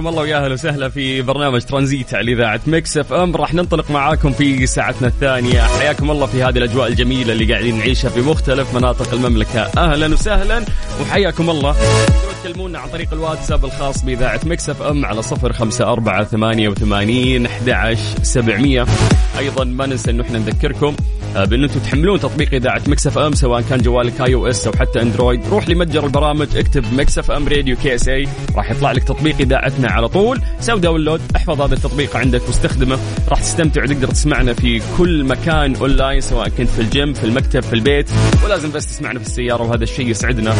حياكم 0.00 0.08
الله 0.08 0.22
ويا 0.22 0.44
أهلا 0.44 0.54
وسهلا 0.54 0.88
في 0.88 1.22
برنامج 1.22 1.62
ترانزيت 1.62 2.14
على 2.14 2.32
إذاعة 2.32 2.60
Mix 2.66 2.98
FM. 2.98 3.36
راح 3.36 3.54
ننطلق 3.54 3.90
معاكم 3.90 4.32
في 4.32 4.66
ساعتنا 4.66 5.08
الثانية. 5.08 5.62
حياكم 5.62 6.10
الله 6.10 6.26
في 6.26 6.42
هذه 6.42 6.58
الأجواء 6.58 6.88
الجميلة 6.88 7.32
اللي 7.32 7.52
قاعدين 7.52 7.78
نعيشها 7.78 8.08
في 8.08 8.20
مختلف 8.20 8.74
مناطق 8.74 9.14
المملكة. 9.14 9.60
أهلا 9.60 10.06
وسهلا 10.06 10.64
وحياكم 11.02 11.50
الله. 11.50 11.76
تكلمونا 12.42 12.78
عن 12.78 12.88
طريق 12.88 13.12
الواتساب 13.12 13.64
الخاص 13.64 14.04
بإذاعة 14.04 14.40
Mix 14.46 14.70
FM 14.70 15.04
على 15.04 15.22
صفر 15.22 15.52
خمسة 15.52 15.92
أربعة 15.92 16.24
ثمانية 16.24 16.68
وثمانين 16.68 17.46
أحد 17.46 17.98
سبعمية. 18.22 18.86
أيضا 19.38 19.64
ما 19.64 19.86
ننسى 19.86 20.10
أنه 20.10 20.22
إحنا 20.22 20.38
نذكركم 20.38 20.96
آه، 21.36 21.44
بأن 21.44 21.64
أنتم 21.64 21.80
تحملون 21.80 22.20
تطبيق 22.20 22.54
إذاعة 22.54 22.82
Mix 22.86 23.06
FM 23.06 23.34
سواء 23.34 23.60
كان 23.60 23.82
جوالك 23.82 24.20
iOS 24.20 24.66
أو 24.66 24.72
حتى 24.72 25.02
Android. 25.02 25.46
روح 25.48 25.68
لمتجر 25.68 26.06
البرامج 26.06 26.56
اكتب 26.56 26.84
Mix 26.94 27.18
FM 27.18 27.48
Radio 27.48 27.76
KSA 27.76 28.28
راح 28.56 28.70
يطلع 28.70 28.92
لك 28.92 29.04
تطبيق 29.04 29.36
إذاعتنا 29.40 29.90
على 29.90 30.08
طول. 30.08 30.40
سوي 30.60 30.80
download 30.80 31.20
احفظ 31.36 31.60
هذا 31.60 31.74
التطبيق 31.74 32.16
عندك 32.16 32.42
واستخدمه. 32.46 32.98
راح 33.28 33.40
تستمتع 33.40 33.82
وتقدر 33.82 34.08
تسمعنا 34.08 34.54
في 34.54 34.82
كل 34.98 35.24
مكان 35.24 35.76
أونلاين 35.76 36.20
سواء 36.20 36.48
كنت 36.48 36.68
في 36.68 36.80
الجيم 36.80 37.12
في 37.12 37.24
المكتب 37.24 37.60
في 37.60 37.72
البيت. 37.72 38.10
ولازم 38.44 38.72
بس 38.72 38.86
تسمعنا 38.86 39.18
في 39.18 39.26
السيارة 39.26 39.62
وهذا 39.62 39.84
الشيء 39.84 40.08
يسعدنا. 40.08 40.54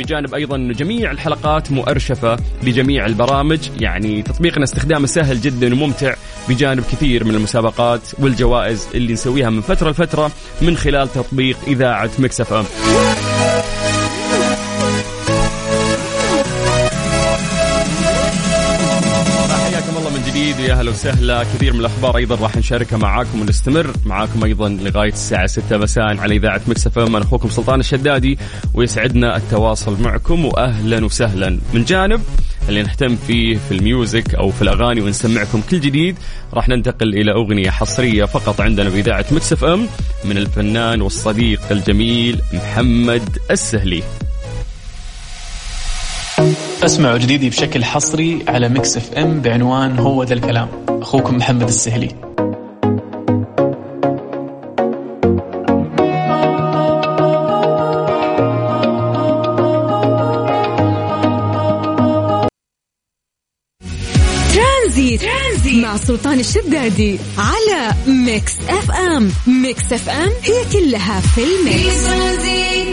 بجانب 0.00 0.34
أيضا 0.34 0.58
جميع 0.58 1.10
الحلقات 1.10 1.72
مؤرشفة 1.72 2.36
لجميع 2.62 3.06
البرامج. 3.06 3.68
يعني 3.80 4.22
تطبيقنا 4.22 4.64
استخدامه 4.64 5.06
سهل 5.06 5.40
جدا 5.40 5.74
وممتع 5.74 6.14
بجانب 6.48 6.82
كثير 6.82 7.24
من 7.24 7.34
المسابقات 7.34 8.00
والجوائز 8.18 8.88
اللي 8.94 9.12
نسويها 9.12 9.50
من 9.50 9.60
فترة 9.60 9.90
لفترة 9.90 10.30
من 10.62 10.76
خلال 10.76 11.12
تطبيق 11.12 11.56
إذاعة 11.66 12.10
Mix 12.18 12.43
F 12.43 12.52
أهلا 20.72 20.90
وسهلا. 20.90 21.42
كثير 21.42 21.72
من 21.72 21.80
الأخبار 21.80 22.16
أيضا 22.16 22.34
راح 22.34 22.56
نشاركها 22.56 22.98
معاكم 22.98 23.40
ونستمر 23.40 23.92
معاكم 24.06 24.44
أيضا 24.44 24.68
لغاية 24.68 25.12
الساعة 25.12 25.46
6 25.46 25.76
مساء 25.76 26.04
على 26.04 26.36
إذاعة 26.36 26.60
Mix 26.66 26.86
FM 26.86 26.98
أنا 26.98 27.22
أخوكم 27.22 27.48
سلطان 27.48 27.80
الشدادي 27.80 28.38
ويسعدنا 28.74 29.36
التواصل 29.36 30.02
معكم 30.02 30.44
واهلا 30.44 31.04
وسهلا. 31.04 31.58
من 31.74 31.84
جانب 31.84 32.20
اللي 32.68 32.82
نهتم 32.82 33.16
فيه 33.16 33.58
في 33.68 33.74
ال 33.74 33.84
music 33.84 34.34
أو 34.34 34.50
في 34.50 34.62
الأغاني 34.62 35.00
ونسمعكم 35.00 35.62
كل 35.70 35.80
جديد 35.80 36.16
راح 36.54 36.68
ننتقل 36.68 37.14
إلى 37.14 37.32
أغنية 37.32 37.70
حصرية 37.70 38.24
فقط 38.24 38.60
عندنا 38.60 38.88
بإذاعة 38.88 39.26
FM 39.32 39.86
من 40.24 40.36
الفنان 40.38 41.02
والصديق 41.02 41.60
الجميل 41.70 42.40
محمد 42.52 43.38
السهلي. 43.50 44.02
اسمعوا 46.84 47.18
جديدي 47.18 47.48
بشكل 47.48 47.84
حصري 47.84 48.44
على 48.48 48.68
Mix 48.68 48.96
FM 48.96 49.40
بعنوان 49.40 49.98
هو 49.98 50.22
ذا 50.22 50.34
الكلام. 50.34 50.68
أخوكم 50.88 51.36
محمد 51.36 51.68
السهلي. 51.68 52.08
ترانزيت. 64.54 65.20
ترانزيت 65.20 65.84
مع 65.84 65.96
سلطان 65.96 66.40
الشدادي 66.40 67.18
على 67.38 67.94
Mix 68.06 68.52
FM 68.68 69.30
Mix 69.46 69.92
FM 69.92 70.30
هي 70.42 70.64
كلها 70.72 71.20
في 71.20 71.40
ال 71.44 71.56
mix. 71.56 72.06
في 72.06 72.89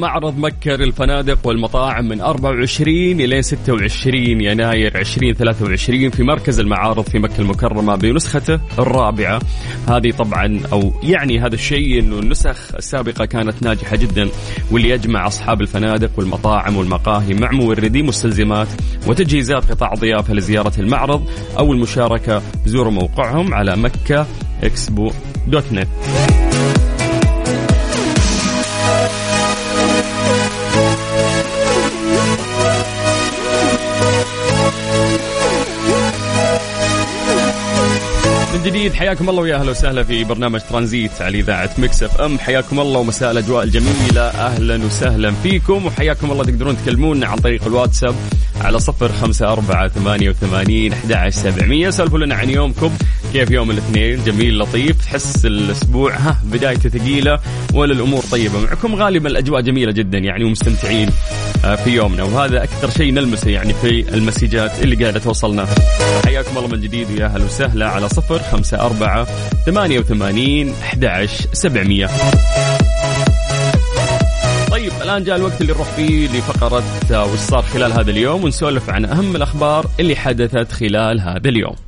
معرض 0.00 0.38
مكة 0.38 0.72
للفنادق 0.72 1.46
والمطاعم 1.46 2.08
من 2.08 2.20
24 2.20 2.96
إلى 3.20 3.42
26 3.42 4.14
يناير 4.40 4.98
2023 4.98 6.10
في 6.10 6.22
مركز 6.22 6.60
المعارض 6.60 7.04
في 7.04 7.18
مكة 7.18 7.40
المكرمة 7.40 7.96
بنسخته 7.96 8.60
الرابعة. 8.78 9.40
هذه 9.88 10.10
طبعا 10.10 10.60
أو 10.72 10.92
يعني 11.02 11.40
هذا 11.40 11.54
الشيء 11.54 12.00
أنه 12.00 12.18
النسخ 12.18 12.74
السابقة 12.74 13.24
كانت 13.24 13.62
ناجحة 13.62 13.96
جدا 13.96 14.28
واللي 14.70 14.88
يجمع 14.90 15.26
أصحاب 15.26 15.60
الفنادق 15.60 16.10
والمطاعم 16.16 16.76
والمقاهي 16.76 17.34
مع 17.34 17.50
موردي 17.52 18.02
مستلزمات 18.02 18.68
وتجهيزات 19.06 19.70
قطاع 19.70 19.94
ضيافة 19.94 20.34
لزيارة 20.34 20.72
المعرض 20.78 21.28
أو 21.58 21.72
المشاركة. 21.72 22.42
زوروا 22.66 22.92
موقعهم 22.92 23.54
على 23.54 23.76
مكة 23.76 24.26
إكسبو 24.62 25.12
dot 25.46 25.72
net. 25.72 26.47
جديد 38.68 38.94
حياكم 38.94 39.30
الله 39.30 39.42
ويا 39.42 39.56
أهلا 39.56 39.70
وسهلا 39.70 40.02
في 40.02 40.24
برنامج 40.24 40.60
ترانزيت 40.60 41.22
على 41.22 41.38
إذاعة 41.38 41.70
Mix 41.78 42.02
FM. 42.02 42.38
حياكم 42.38 42.80
الله 42.80 43.00
ومساء 43.00 43.30
الأجواء 43.30 43.64
الجميلة. 43.64 44.20
أهلا 44.20 44.84
وسهلا 44.84 45.32
فيكم. 45.42 45.86
وحياكم 45.86 46.30
الله 46.30 46.44
تقدرون 46.44 46.76
تكلمونا 46.76 47.26
عن 47.26 47.38
طريق 47.38 47.66
الواتساب 47.66 48.14
على 48.60 48.78
صفر 48.78 49.12
خمسة 49.12 49.52
أربعة 49.52 49.88
ثمانية 49.88 50.30
وثمانين 50.30 50.92
أحد 50.92 51.28
سبعمية. 51.28 51.90
سولفوا 51.90 52.18
لنا 52.18 52.34
عن 52.34 52.50
يومكم. 52.50 52.90
كيف 53.32 53.50
يوم 53.50 53.70
الاثنين؟ 53.70 54.24
جميل 54.24 54.58
لطيف. 54.58 55.04
تحس 55.04 55.44
الأسبوع 55.46 56.16
ها 56.16 56.38
بدايته 56.44 56.88
ثقيلة 56.88 57.40
ولا 57.74 57.92
الأمور 57.92 58.22
طيبة 58.22 58.60
معكم؟ 58.60 58.94
غالبا 58.94 59.28
الأجواء 59.28 59.60
جميلة 59.60 59.92
جدا 59.92 60.18
يعني 60.18 60.44
ومستمتعين 60.44 61.10
آه، 61.64 61.74
في 61.74 61.90
يومنا. 61.90 62.22
وهذا 62.22 62.62
أكثر 62.62 62.90
شيء 62.90 63.12
نلمسه 63.12 63.50
يعني 63.50 63.74
في 63.74 64.14
المسجات 64.14 64.82
اللي 64.82 64.96
قاعدة 64.96 65.20
توصلنا. 65.20 65.66
حياكم 66.24 66.58
الله 66.58 66.68
من 66.68 66.80
جديد 66.80 67.10
ويا 67.10 67.26
أهلا 67.26 67.44
وسهلا 67.44 67.88
على 67.88 68.08
صفر 68.08 68.38
خمسة 68.38 68.80
أربعة 68.80 69.26
ثمانية 69.66 69.98
وثمانين 69.98 70.74
أحد 70.82 71.28
سبعمية. 71.52 72.08
طيب 74.70 74.92
الآن 75.02 75.24
جاء 75.24 75.36
الوقت 75.36 75.60
اللي 75.60 75.72
نروح 75.72 75.88
فيه 75.88 76.26
لفقرة 76.28 76.84
آه، 77.12 77.24
وش 77.32 77.38
صار 77.38 77.62
خلال 77.62 77.92
هذا 77.92 78.10
اليوم 78.10 78.44
ونسولف 78.44 78.90
عن 78.90 79.04
أهم 79.04 79.36
الأخبار 79.36 79.86
اللي 80.00 80.16
حدثت 80.16 80.72
خلال 80.72 81.20
هذا 81.20 81.48
اليوم. 81.48 81.87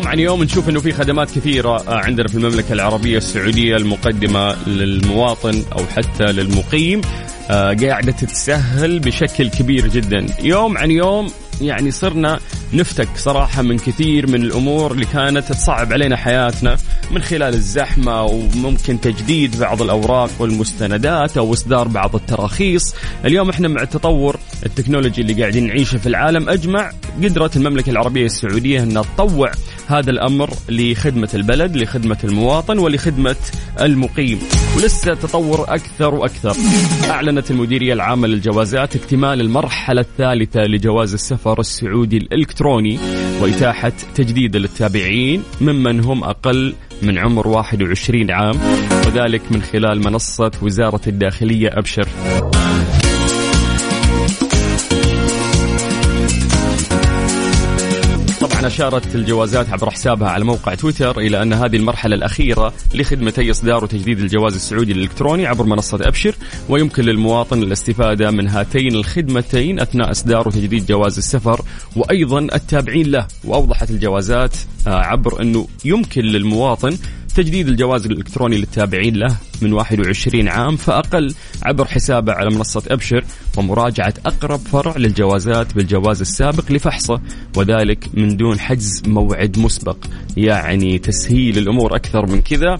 يوم 0.00 0.08
عن 0.08 0.18
يوم 0.18 0.42
نشوف 0.42 0.68
إنه 0.68 0.80
في 0.80 0.92
خدمات 0.92 1.30
كثيرة 1.30 1.88
آه، 1.88 1.94
عندنا 1.94 2.28
في 2.28 2.34
المملكة 2.34 2.72
العربية 2.72 3.18
السعودية 3.18 3.76
المقدمة 3.76 4.68
للمواطن 4.68 5.62
أو 5.72 5.86
حتى 5.86 6.24
للمقيم 6.24 7.00
آه، 7.50 7.74
قاعدة 7.74 8.12
تتسهل 8.12 8.98
بشكل 8.98 9.50
كبير 9.50 9.88
جدا. 9.88 10.26
يوم 10.42 10.78
عن 10.78 10.90
يوم 10.90 11.30
يعني 11.60 11.90
صرنا 11.90 12.40
نفتك 12.72 13.08
صراحة 13.16 13.62
من 13.62 13.78
كثير 13.78 14.26
من 14.26 14.42
الأمور 14.42 14.92
اللي 14.92 15.06
كانت 15.06 15.52
تصعب 15.52 15.92
علينا 15.92 16.16
حياتنا 16.16 16.76
من 17.10 17.22
خلال 17.22 17.54
الزحمة 17.54 18.22
وممكن 18.24 19.00
تجديد 19.00 19.58
بعض 19.58 19.82
الأوراق 19.82 20.30
والمستندات 20.38 21.38
أو 21.38 21.52
إصدار 21.52 21.88
بعض 21.88 22.14
التراخيص. 22.14 22.94
اليوم 23.24 23.50
إحنا 23.50 23.68
مع 23.68 23.82
التطور 23.82 24.36
التكنولوجي 24.66 25.20
اللي 25.20 25.32
قاعدين 25.32 25.66
نعيشه 25.66 25.98
في 25.98 26.06
العالم. 26.06 26.48
أجمع 26.48 26.92
قدرت 27.24 27.56
المملكة 27.56 27.90
العربية 27.90 28.26
السعودية 28.26 28.82
أنها 28.82 29.02
تطوع 29.02 29.52
هذا 29.90 30.10
الأمر 30.10 30.50
لخدمة 30.68 31.28
البلد 31.34 31.76
لخدمة 31.76 32.18
المواطن 32.24 32.78
ولخدمة 32.78 33.36
المقيم. 33.80 34.38
ولسه 34.76 35.14
تطور 35.14 35.64
أكثر 35.74 36.14
وأكثر. 36.14 36.56
أعلنت 37.10 37.50
المديرية 37.50 37.92
العامة 37.92 38.26
للجوازات 38.26 38.96
اكتمال 38.96 39.40
المرحلة 39.40 40.00
الثالثة 40.00 40.60
لجواز 40.60 41.14
السفر 41.14 41.60
السعودي 41.60 42.16
الإلكتروني 42.16 42.98
وإتاحة 43.40 43.92
تجديد 44.14 44.56
للتابعين 44.56 45.42
ممن 45.60 46.04
هم 46.04 46.24
أقل 46.24 46.74
من 47.02 47.18
عمر 47.18 47.48
21 47.48 48.30
عام 48.30 48.56
وذلك 49.06 49.42
من 49.50 49.62
خلال 49.62 50.04
منصة 50.04 50.50
وزارة 50.62 51.00
الداخلية 51.06 51.68
أبشر. 51.68 52.08
طبعا 58.60 58.68
أشارت 58.68 59.14
الجوازات 59.14 59.70
عبر 59.70 59.90
حسابها 59.90 60.28
على 60.28 60.44
موقع 60.44 60.74
تويتر 60.74 61.18
إلى 61.18 61.42
أن 61.42 61.52
هذه 61.52 61.76
المرحلة 61.76 62.14
الأخيرة 62.14 62.72
لخدمتي 62.94 63.50
إصدار 63.50 63.84
وتجديد 63.84 64.18
الجواز 64.18 64.54
السعودي 64.54 64.92
الإلكتروني 64.92 65.46
عبر 65.46 65.64
منصة 65.64 65.98
أبشر 66.02 66.34
ويمكن 66.68 67.02
للمواطن 67.02 67.62
الاستفادة 67.62 68.30
من 68.30 68.48
هاتين 68.48 68.94
الخدمتين 68.94 69.80
أثناء 69.80 70.10
إصدار 70.10 70.48
وتجديد 70.48 70.86
جواز 70.86 71.18
السفر 71.18 71.60
وأيضا 71.96 72.38
التابعين 72.38 73.10
له 73.10 73.26
وأوضحت 73.44 73.90
الجوازات 73.90 74.56
آه، 74.86 74.90
عبر 74.90 75.42
أنه 75.42 75.66
يمكن 75.84 76.22
للمواطن 76.22 76.98
تجديد 77.34 77.68
الجواز 77.68 78.06
الإلكتروني 78.06 78.58
للتابعين 78.58 79.16
له 79.16 79.36
من 79.62 79.72
21 79.72 80.48
عام 80.48 80.76
فأقل 80.76 81.34
عبر 81.62 81.84
حسابه 81.84 82.32
على 82.32 82.50
منصة 82.50 82.82
أبشر 82.90 83.24
ومراجعة 83.56 84.14
أقرب 84.26 84.58
فرع 84.58 84.96
للجوازات 84.96 85.74
بالجواز 85.74 86.20
السابق 86.20 86.72
لفحصه 86.72 87.20
وذلك 87.56 88.08
من 88.14 88.36
دون 88.36 88.58
حجز 88.58 89.02
موعد 89.06 89.58
مسبق. 89.58 89.96
يعني 90.36 90.98
تسهيل 90.98 91.58
الأمور 91.58 91.96
أكثر 91.96 92.26
من 92.26 92.40
كذا. 92.40 92.78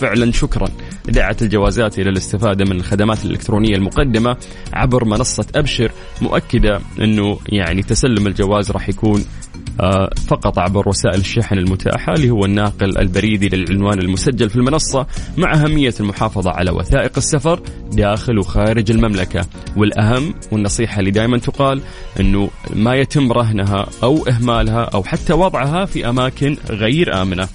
فعلا 0.00 0.32
شكرا. 0.32 0.68
دعت 1.08 1.42
الجوازات 1.42 1.98
إلى 1.98 2.10
الاستفادة 2.10 2.64
من 2.64 2.76
الخدمات 2.76 3.24
الإلكترونية 3.24 3.76
المقدمة 3.76 4.36
عبر 4.72 5.04
منصة 5.04 5.46
أبشر 5.54 5.92
مؤكدة 6.22 6.80
أنه 7.00 7.38
يعني 7.48 7.82
تسلم 7.82 8.26
الجواز 8.26 8.70
راح 8.70 8.88
يكون 8.88 9.24
فقط 10.28 10.58
عبر 10.58 10.88
وسائل 10.88 11.20
الشحن 11.20 11.58
المتاحة 11.58 12.12
اللي 12.12 12.30
هو 12.30 12.44
الناقل 12.44 12.98
البريدي 12.98 13.48
للعنوان 13.48 13.98
المسجل 13.98 14.50
في 14.50 14.56
المنصة 14.56 15.06
مع 15.36 15.54
أهمية 15.54 15.94
المحافظة 16.00 16.50
على 16.50 16.70
وثائق 16.70 17.12
السفر 17.16 17.60
داخل 17.92 18.38
وخارج 18.38 18.90
المملكة. 18.90 19.46
والأهم 19.76 20.34
والنصيحة 20.52 21.00
اللي 21.00 21.10
دائما 21.10 21.38
تقال 21.38 21.80
أنه 22.20 22.50
ما 22.74 22.94
يتم 22.94 23.32
رهنها 23.32 23.86
أو 24.02 24.26
إهمالها 24.28 24.82
أو 24.82 25.02
حتى 25.02 25.32
وضعها 25.32 25.84
في 25.84 26.08
أماكن 26.08 26.56
غير 26.70 27.22
آمنة. 27.22 27.48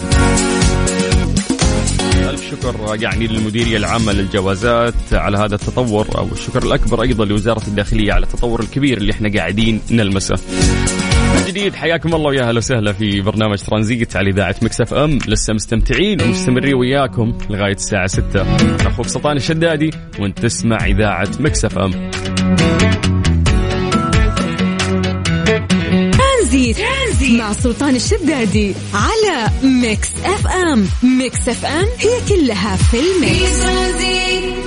ألف 2.29 2.51
شكر 2.51 2.95
يعني 3.01 3.27
للمديرية 3.27 3.77
العامة 3.77 4.11
للجوازات 4.11 4.93
على 5.11 5.37
هذا 5.37 5.55
التطور 5.55 6.07
أو 6.17 6.27
الشكر 6.31 6.63
الأكبر 6.63 7.01
أيضا 7.01 7.25
لوزارة 7.25 7.67
الداخلية 7.67 8.13
على 8.13 8.25
التطور 8.25 8.59
الكبير 8.59 8.97
اللي 8.97 9.11
إحنا 9.11 9.33
قاعدين 9.37 9.81
نلمسه. 9.91 10.35
جديد. 11.47 11.75
حياكم 11.75 12.13
الله 12.15 12.29
ويا 12.29 12.43
أهلا 12.47 12.57
وسهلا 12.57 12.93
في 12.93 13.21
برنامج 13.21 13.57
ترانزيت 13.57 14.15
على 14.15 14.29
إذاعة 14.29 14.55
Mix 14.61 14.81
FM. 14.81 15.19
لسه 15.27 15.53
مستمتعين 15.53 16.21
ومستمرين 16.21 16.75
وياكم 16.75 17.37
لغاية 17.49 17.75
الساعة 17.75 18.07
6 18.07 18.41
أخوك 18.87 19.07
سلطان 19.07 19.37
الشدادي 19.37 19.89
وأنت 20.19 20.39
تسمع 20.39 20.85
إذاعة 20.85 21.29
Mix 21.39 21.65
FM. 21.65 22.11
ترانزيت 26.11 26.77
مع 27.39 27.53
سلطان 27.53 27.95
الشدادي 27.95 28.73
على 28.93 29.49
Mix 29.63 30.09
FM. 30.25 30.85
Mix 31.03 31.49
FM 31.49 31.85
هي 31.99 32.19
كلها 32.29 32.75
في 32.75 32.97
ال 32.99 33.33
mix. 33.33 34.66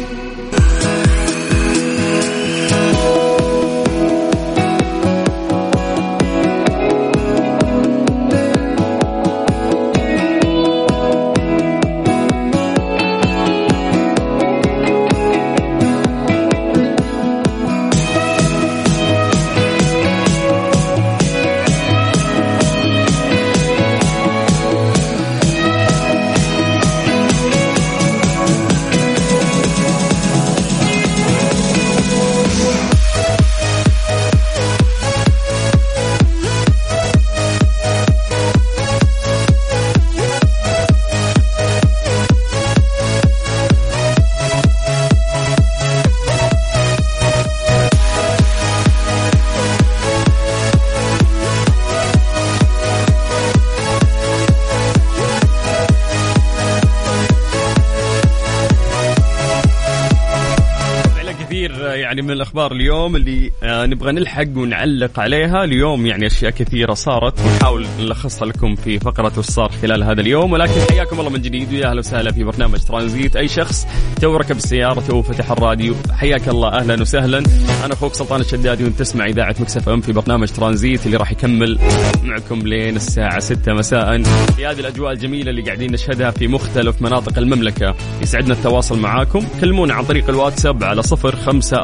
اليوم 63.01 63.17
اللي 63.17 63.50
نبغى 63.91 64.13
نلحق 64.13 64.57
ونعلق 64.57 65.21
عليها. 65.21 65.65
اليوم 65.65 66.07
يعني 66.07 66.27
أشياء 66.27 66.51
كثيرة 66.51 66.95
صارت. 66.95 67.41
ونحاول 67.41 67.87
نلخصها 68.01 68.47
لكم 68.47 68.75
في 68.75 68.99
فقرة 68.99 69.33
وش 69.39 69.45
صار 69.45 69.73
خلال 69.83 70.03
هذا 70.03 70.21
اليوم. 70.21 70.53
ولكن 70.53 70.81
حياكم 70.91 71.21
الله 71.21 71.31
من 71.31 71.43
جديد. 71.43 71.73
ويا 71.73 71.91
أهلا 71.91 71.99
وسهلا 71.99 72.33
في 72.33 72.45
برنامج 72.45 72.79
ترانزيت. 72.79 73.37
أي 73.37 73.49
شخص 73.49 73.87
تو 74.21 74.37
ركب 74.37 74.57
السيارة 74.57 75.01
تو 75.01 75.23
فتح 75.23 75.51
الراديو 75.51 75.95
حياك 76.13 76.49
الله. 76.49 76.69
أهلا 76.69 77.01
وسهلا. 77.01 77.39
أنا 77.85 77.95
أخوك 77.95 78.15
سلطان 78.15 78.41
الشدادي 78.41 78.85
وأنت 78.85 78.99
تسمع 78.99 79.27
إذاعة 79.27 79.55
Mix 79.61 79.89
FM 79.89 80.01
في 80.01 80.13
برنامج 80.13 80.49
ترانزيت 80.49 81.07
اللي 81.07 81.17
راح 81.17 81.33
يكمل 81.33 81.79
معكم 82.23 82.59
لين 82.59 82.97
الساعة 82.97 83.39
6 83.39 83.73
مساء. 83.73 84.23
في 84.57 84.67
هذه 84.67 84.81
الأجواء 84.81 85.13
الجميلة 85.13 85.51
اللي 85.51 85.63
قاعدين 85.63 85.93
نشهدها 85.93 86.31
في 86.31 86.49
مختلف 86.49 87.03
مناطق 87.03 87.39
المملكة. 87.39 87.95
يسعدنا 88.23 88.55
التواصل 88.55 88.99
معاكم. 88.99 89.47
كلمونا 89.61 89.95
عن 89.95 90.05
طريق 90.05 90.29
الواتساب 90.29 90.85
على 90.85 91.03
صفر 91.03 91.37
خمسة 91.37 91.77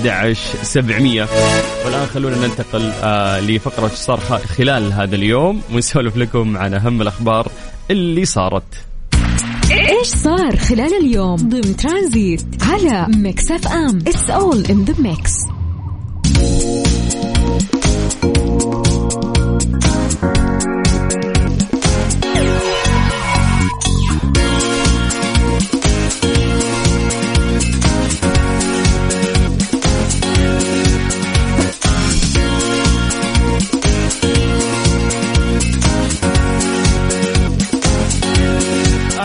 أربعة 0.00 0.32
ثمانية 0.32 1.22
وثمانين 1.22 1.22
أحد 1.22 1.26
سبعمية. 1.26 1.28
والآن 1.84 2.06
خلونا 2.06 2.46
ننتقل 2.46 2.92
آه 3.02 3.40
لفقرة 3.40 3.88
صار 3.88 4.20
خلال 4.58 4.92
هذا 4.92 5.16
اليوم 5.16 5.62
ونسولف 5.72 6.16
لكم 6.16 6.56
عن 6.56 6.74
أهم 6.74 7.02
الأخبار 7.02 7.52
اللي 7.90 8.24
صارت. 8.24 8.64
إيش 9.70 10.08
صار 10.08 10.56
خلال 10.56 10.94
اليوم؟ 11.00 11.36
ضمن 11.36 11.76
ترانزيت 11.76 12.44
على 12.62 13.06
Mix 13.16 13.50
FM. 13.50 13.98
it's 14.06 14.30
all 14.30 14.64
in 14.66 14.84
the 14.84 14.94
mix 14.98 15.32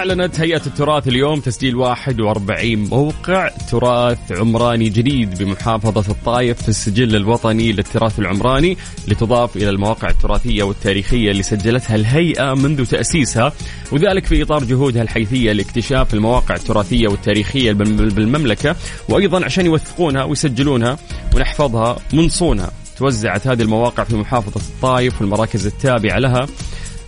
أعلنت 0.05 0.39
هيئة 0.39 0.61
التراث 0.65 1.07
اليوم 1.07 1.39
تسجيل 1.39 1.75
41 1.75 2.75
موقع 2.75 3.49
تراث 3.71 4.31
عمراني 4.31 4.89
جديد 4.89 5.37
بمحافظة 5.43 6.11
الطايف 6.11 6.61
في 6.61 6.69
السجل 6.69 7.15
الوطني 7.15 7.71
للتراث 7.71 8.19
العمراني 8.19 8.77
لتضاف 9.07 9.57
إلى 9.57 9.69
المواقع 9.69 10.09
التراثية 10.09 10.63
والتاريخية 10.63 11.31
اللي 11.31 11.43
سجلتها 11.43 11.95
الهيئة 11.95 12.53
منذ 12.53 12.85
تأسيسها. 12.85 13.53
وذلك 13.91 14.25
في 14.25 14.43
إطار 14.43 14.63
جهودها 14.63 15.01
الحيثية 15.01 15.51
لاكتشاف 15.51 16.13
المواقع 16.13 16.55
التراثية 16.55 17.07
والتاريخية 17.07 17.71
بالمملكة 17.71 18.75
وأيضا 19.09 19.45
عشان 19.45 19.65
يوثقونها 19.65 20.23
ويسجلونها 20.23 20.97
ونحفظها 21.35 21.97
ونصونها 22.13 22.71
توزعت 22.97 23.47
هذه 23.47 23.61
المواقع 23.61 24.03
في 24.03 24.15
محافظة 24.15 24.61
الطايف 24.61 25.21
والمراكز 25.21 25.65
التابعة 25.65 26.19
لها. 26.19 26.47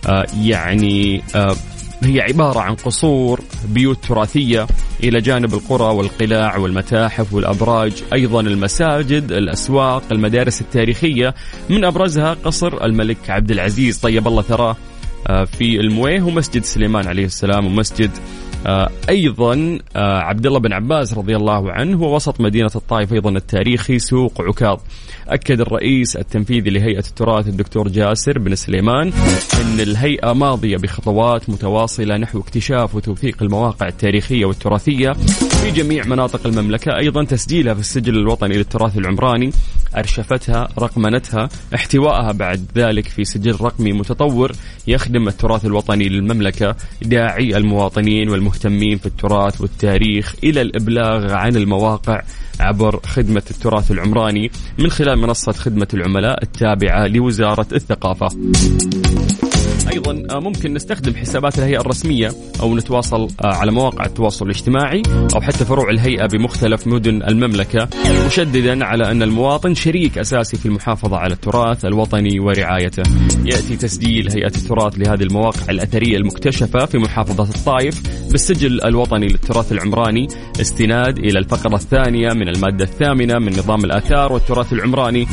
آه 0.06 0.26
يعني 0.42 1.22
آه 1.34 1.56
هي 2.02 2.20
عبارة 2.20 2.60
عن 2.60 2.74
قصور 2.74 3.40
بيوت 3.68 4.04
تراثية 4.04 4.66
إلى 5.04 5.20
جانب 5.20 5.54
القرى 5.54 5.94
والقلاع 5.94 6.56
والمتاحف 6.56 7.32
والأبراج 7.32 7.92
أيضا 8.12 8.40
المساجد 8.40 9.32
الأسواق 9.32 10.02
المدارس 10.12 10.60
التاريخية. 10.60 11.34
من 11.70 11.84
أبرزها 11.84 12.34
قصر 12.44 12.84
الملك 12.84 13.30
عبد 13.30 13.50
العزيز. 13.50 13.98
طيب 13.98 14.28
الله 14.28 14.42
ثراه 14.42 14.76
آه، 15.26 15.44
في 15.44 15.80
المويه 15.80 16.22
ومسجد 16.22 16.64
سليمان 16.64 17.06
عليه 17.06 17.24
السلام 17.24 17.66
ومسجد 17.66 18.10
أيضا 19.08 19.78
آه، 19.96 20.18
عبد 20.18 20.46
الله 20.46 20.58
بن 20.58 20.72
عباس 20.72 21.14
رضي 21.14 21.36
الله 21.36 21.72
عنه 21.72 22.02
ووسط 22.02 22.40
مدينة 22.40 22.70
الطائف 22.76 23.12
أيضا 23.12 23.30
التاريخي 23.30 23.98
سوق 23.98 24.32
عكاظ. 24.40 24.78
أكد 25.28 25.60
الرئيس 25.60 26.16
التنفيذي 26.16 26.70
لهيئة 26.70 26.98
التراث 26.98 27.48
الدكتور 27.48 27.88
جاسر 27.88 28.38
بن 28.38 28.54
سليمان 28.54 29.12
إن 29.60 29.80
الهيئة 29.80 30.32
ماضية 30.32 30.76
بخطوات 30.76 31.50
متواصلة 31.50 32.16
نحو 32.16 32.40
اكتشاف 32.40 32.94
وتوثيق 32.94 33.42
المواقع 33.42 33.88
التاريخية 33.88 34.44
والتراثية 34.44 35.12
في 35.62 35.70
جميع 35.70 36.04
مناطق 36.04 36.46
المملكة، 36.46 36.96
أيضا 36.98 37.24
تسجيلها 37.24 37.74
في 37.74 37.80
السجل 37.80 38.16
الوطني 38.16 38.56
للتراث 38.56 38.98
العمراني، 38.98 39.50
أرشفتها، 39.96 40.68
رقمنتها، 40.78 41.48
احتوائها 41.74 42.32
بعد 42.32 42.66
ذلك 42.76 43.08
في 43.08 43.24
سجل 43.24 43.56
رقمي 43.60 43.92
متطور 43.92 44.52
يخدم 44.86 45.28
التراث 45.28 45.64
الوطني 45.64 46.08
للمملكة، 46.08 46.76
داعي 47.02 47.56
المواطنين 47.56 48.28
والم 48.28 48.48
المهتمين 48.48 48.98
في 48.98 49.06
التراث 49.06 49.60
والتاريخ 49.60 50.34
إلى 50.44 50.60
الإبلاغ 50.60 51.32
عن 51.32 51.56
المواقع 51.56 52.22
عبر 52.60 53.00
خدمة 53.06 53.42
التراث 53.50 53.90
العمراني 53.90 54.50
من 54.78 54.90
خلال 54.90 55.18
منصة 55.18 55.52
خدمة 55.52 55.88
العملاء 55.94 56.42
التابعة 56.42 57.06
لوزارة 57.06 57.66
الثقافة. 57.72 58.28
أيضا 59.92 60.22
آه، 60.30 60.40
ممكن 60.40 60.74
نستخدم 60.74 61.14
حسابات 61.14 61.58
الهيئة 61.58 61.80
الرسمية 61.80 62.30
أو 62.60 62.76
نتواصل 62.76 63.28
آه، 63.44 63.54
على 63.54 63.72
مواقع 63.72 64.04
التواصل 64.04 64.44
الاجتماعي 64.44 65.02
أو 65.34 65.40
حتى 65.40 65.64
فروع 65.64 65.90
الهيئة 65.90 66.26
بمختلف 66.26 66.86
مدن 66.86 67.22
المملكة 67.22 67.88
مشددا 68.26 68.84
على 68.84 69.10
أن 69.10 69.22
المواطن 69.22 69.74
شريك 69.74 70.18
أساسي 70.18 70.56
في 70.56 70.66
المحافظة 70.66 71.16
على 71.16 71.34
التراث 71.34 71.84
الوطني 71.84 72.40
ورعايته. 72.40 73.02
يأتي 73.44 73.76
تسجيل 73.76 74.30
هيئة 74.30 74.46
التراث 74.56 74.98
لهذه 74.98 75.22
المواقع 75.22 75.70
الأثرية 75.70 76.16
المكتشفة 76.16 76.86
في 76.86 76.98
محافظة 76.98 77.44
الطائف 77.44 78.02
بالسجل 78.30 78.84
الوطني 78.84 79.26
للتراث 79.26 79.72
العمراني 79.72 80.28
استناد 80.60 81.18
إلى 81.18 81.38
الفقرة 81.38 81.74
الثانية 81.74 82.28
من 82.32 82.48
المادة 82.48 82.84
الثامنة 82.84 83.38
من 83.38 83.52
نظام 83.52 83.84
الآثار 83.84 84.32
والتراث 84.32 84.72
العمراني 84.72 85.26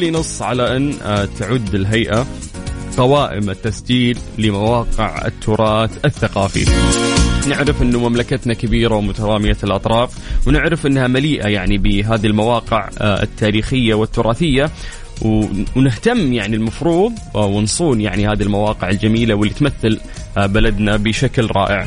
واللي 0.00 0.18
نص 0.18 0.42
على 0.42 0.76
أن 0.76 0.94
آه، 1.02 1.28
تعد 1.38 1.74
الهيئة 1.74 2.26
قوائم 2.96 3.50
التسجيل 3.50 4.18
لمواقع 4.38 5.26
التراث 5.26 6.04
الثقافي 6.04 6.64
نعرف 7.48 7.82
أنه 7.82 8.08
مملكتنا 8.08 8.54
كبيرة 8.54 8.94
ومترامية 8.94 9.56
الأطراف 9.64 10.10
ونعرف 10.46 10.86
أنها 10.86 11.06
مليئة 11.06 11.48
يعني 11.48 11.78
بهذه 11.78 12.26
المواقع 12.26 12.88
آه، 12.98 13.22
التاريخية 13.22 13.94
والتراثية 13.94 14.70
ونهتم 15.76 16.32
يعني 16.32 16.56
المفروض 16.56 17.12
آه، 17.34 17.46
ونصون 17.46 18.00
يعني 18.00 18.28
هذه 18.28 18.42
المواقع 18.42 18.90
الجميلة 18.90 19.34
واللي 19.34 19.54
تمثل 19.54 20.00
بلدنا 20.36 20.96
بشكل 20.96 21.46
رائع. 21.46 21.86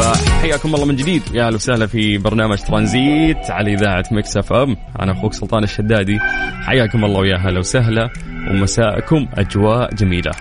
فحياكم 0.00 0.74
الله 0.74 0.86
من 0.86 0.96
جديد. 0.96 1.22
يا 1.34 1.46
أهلا 1.46 1.54
وسهلا 1.54 1.86
في 1.86 2.18
برنامج 2.18 2.58
ترانزيت 2.58 3.50
على 3.50 3.74
إذاعة 3.74 4.04
مكس 4.12 4.36
أف 4.36 4.52
أم. 4.52 4.76
أنا 5.00 5.12
أخوك 5.12 5.32
سلطان 5.32 5.64
الشدادي. 5.64 6.18
حياكم 6.62 7.04
الله 7.04 7.20
ويا 7.20 7.36
أهلا 7.36 7.58
وسهلا 7.58 8.10
ومساءكم 8.50 9.26
أجواء 9.34 9.94
جميلة. 9.94 10.32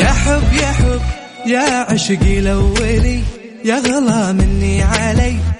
يا 0.00 0.12
حب 0.12 0.52
يا 0.60 0.72
حب 0.72 1.00
يا 1.46 1.92
عشقي 1.92 2.38
الاولي 2.38 3.22
يا 3.64 3.78
غلا 3.78 4.32
مني 4.32 4.82
علي. 4.82 5.59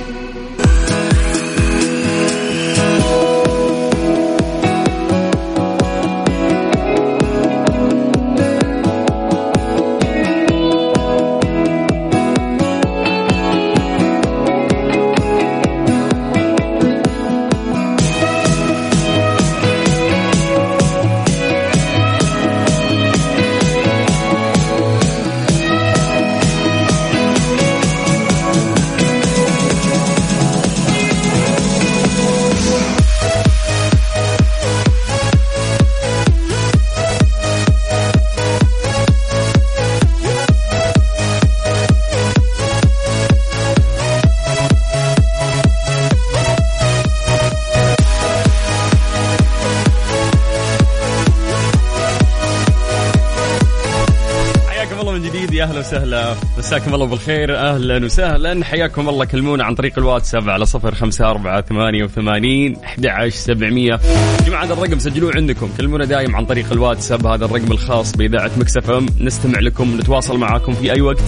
وسهلا. 55.91 56.35
مساكم 56.57 56.93
الله 56.93 57.05
بالخير. 57.05 57.57
أهلا 57.57 58.05
وسهلا. 58.05 58.65
حياكم 58.65 59.09
الله 59.09 59.25
كلمونا 59.25 59.63
عن 59.63 59.75
طريق 59.75 59.93
الواتساب 59.97 60.49
على 60.49 60.65
صفر 60.65 60.95
خمسة 60.95 61.29
أربعة 61.29 61.61
ثمانية 61.61 62.03
وثمانين 62.03 62.77
أحد 62.83 63.05
عشر 63.05 63.35
سبعمية. 63.35 63.99
جماعة 64.45 64.65
هذا 64.65 64.73
الرقم 64.73 64.99
سجلوه 64.99 65.31
عندكم. 65.35 65.69
كلمونا 65.77 66.05
دايم 66.05 66.35
عن 66.35 66.45
طريق 66.45 66.71
الواتساب. 66.71 67.27
هذا 67.27 67.45
الرقم 67.45 67.71
الخاص 67.71 68.15
بإذاعة 68.15 68.51
مكسف 68.57 68.91
أم. 68.91 69.05
نستمع 69.21 69.59
لكم 69.59 69.97
نتواصل 69.97 70.37
معاكم 70.37 70.73
في 70.73 70.93
أي 70.93 71.01
وقت. 71.01 71.23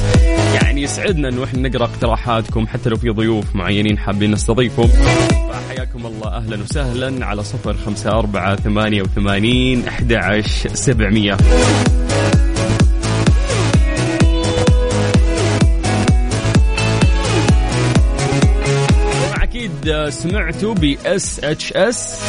يعني 0.53 0.81
يسعدنا 0.81 1.29
أنه 1.29 1.43
إحنا 1.43 1.69
نقرأ 1.69 1.85
اقتراحاتكم 1.85 2.67
حتى 2.67 2.89
لو 2.89 2.95
في 2.95 3.09
ضيوف 3.09 3.55
معينين 3.55 3.97
حابين 3.97 4.31
نستضيفهم. 4.31 4.87
فحياكم 4.87 6.05
الله. 6.05 6.27
أهلا 6.27 6.61
وسهلا 6.61 7.25
على 7.25 7.43
صفر 7.43 7.75
خمسة 7.85 8.09
أربعة 8.09 8.55
ثمانية 8.55 9.01
وثمانين 9.01 9.87
أحد 9.87 10.13
عشر 10.13 10.69
سبعمية. 10.73 11.37
سمعتوا 20.09 20.73
ب 20.73 20.95
SHS؟ 21.05 22.19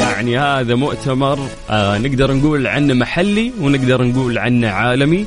يعني 0.00 0.38
هذا 0.38 0.74
مؤتمر 0.74 1.38
آه 1.70 1.98
نقدر 1.98 2.32
نقول 2.34 2.66
عنه 2.66 2.94
محلي 2.94 3.52
ونقدر 3.60 4.02
نقول 4.04 4.38
عنه 4.38 4.68
عالمي. 4.68 5.24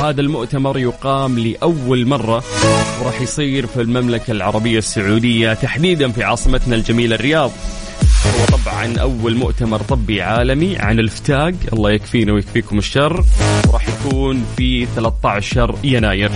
وهذا 0.00 0.20
المؤتمر 0.20 0.78
يقام 0.78 1.38
لأول 1.38 2.06
مرة 2.06 2.44
وراح 3.02 3.20
يصير 3.20 3.66
في 3.66 3.80
المملكة 3.80 4.30
العربية 4.30 4.78
السعودية 4.78 5.54
تحديدا 5.54 6.12
في 6.12 6.24
عاصمتنا 6.24 6.76
الجميلة 6.76 7.14
الرياض. 7.14 7.50
هو 8.26 8.56
طبعا 8.58 8.96
أول 8.98 9.34
مؤتمر 9.34 9.80
طبي 9.80 10.22
عالمي 10.22 10.76
عن 10.76 10.98
الفتاق 10.98 11.54
الله 11.72 11.90
يكفينا 11.90 12.32
ويكفيكم 12.32 12.78
الشر. 12.78 13.24
وراح 13.68 13.88
يكون 13.88 14.44
في 14.56 14.86
13 14.96 15.74
يناير. 15.84 16.30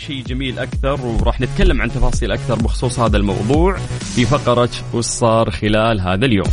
شيء 0.00 0.22
جميل 0.22 0.58
أكثر 0.58 1.06
وراح 1.06 1.40
نتكلم 1.40 1.82
عن 1.82 1.88
تفاصيل 1.88 2.32
أكثر 2.32 2.54
بخصوص 2.54 2.98
هذا 2.98 3.16
الموضوع 3.16 3.76
في 4.14 4.24
فقرة 4.24 4.70
وش 4.94 5.04
صار 5.04 5.50
خلال 5.50 6.00
هذا 6.00 6.26
اليوم. 6.26 6.50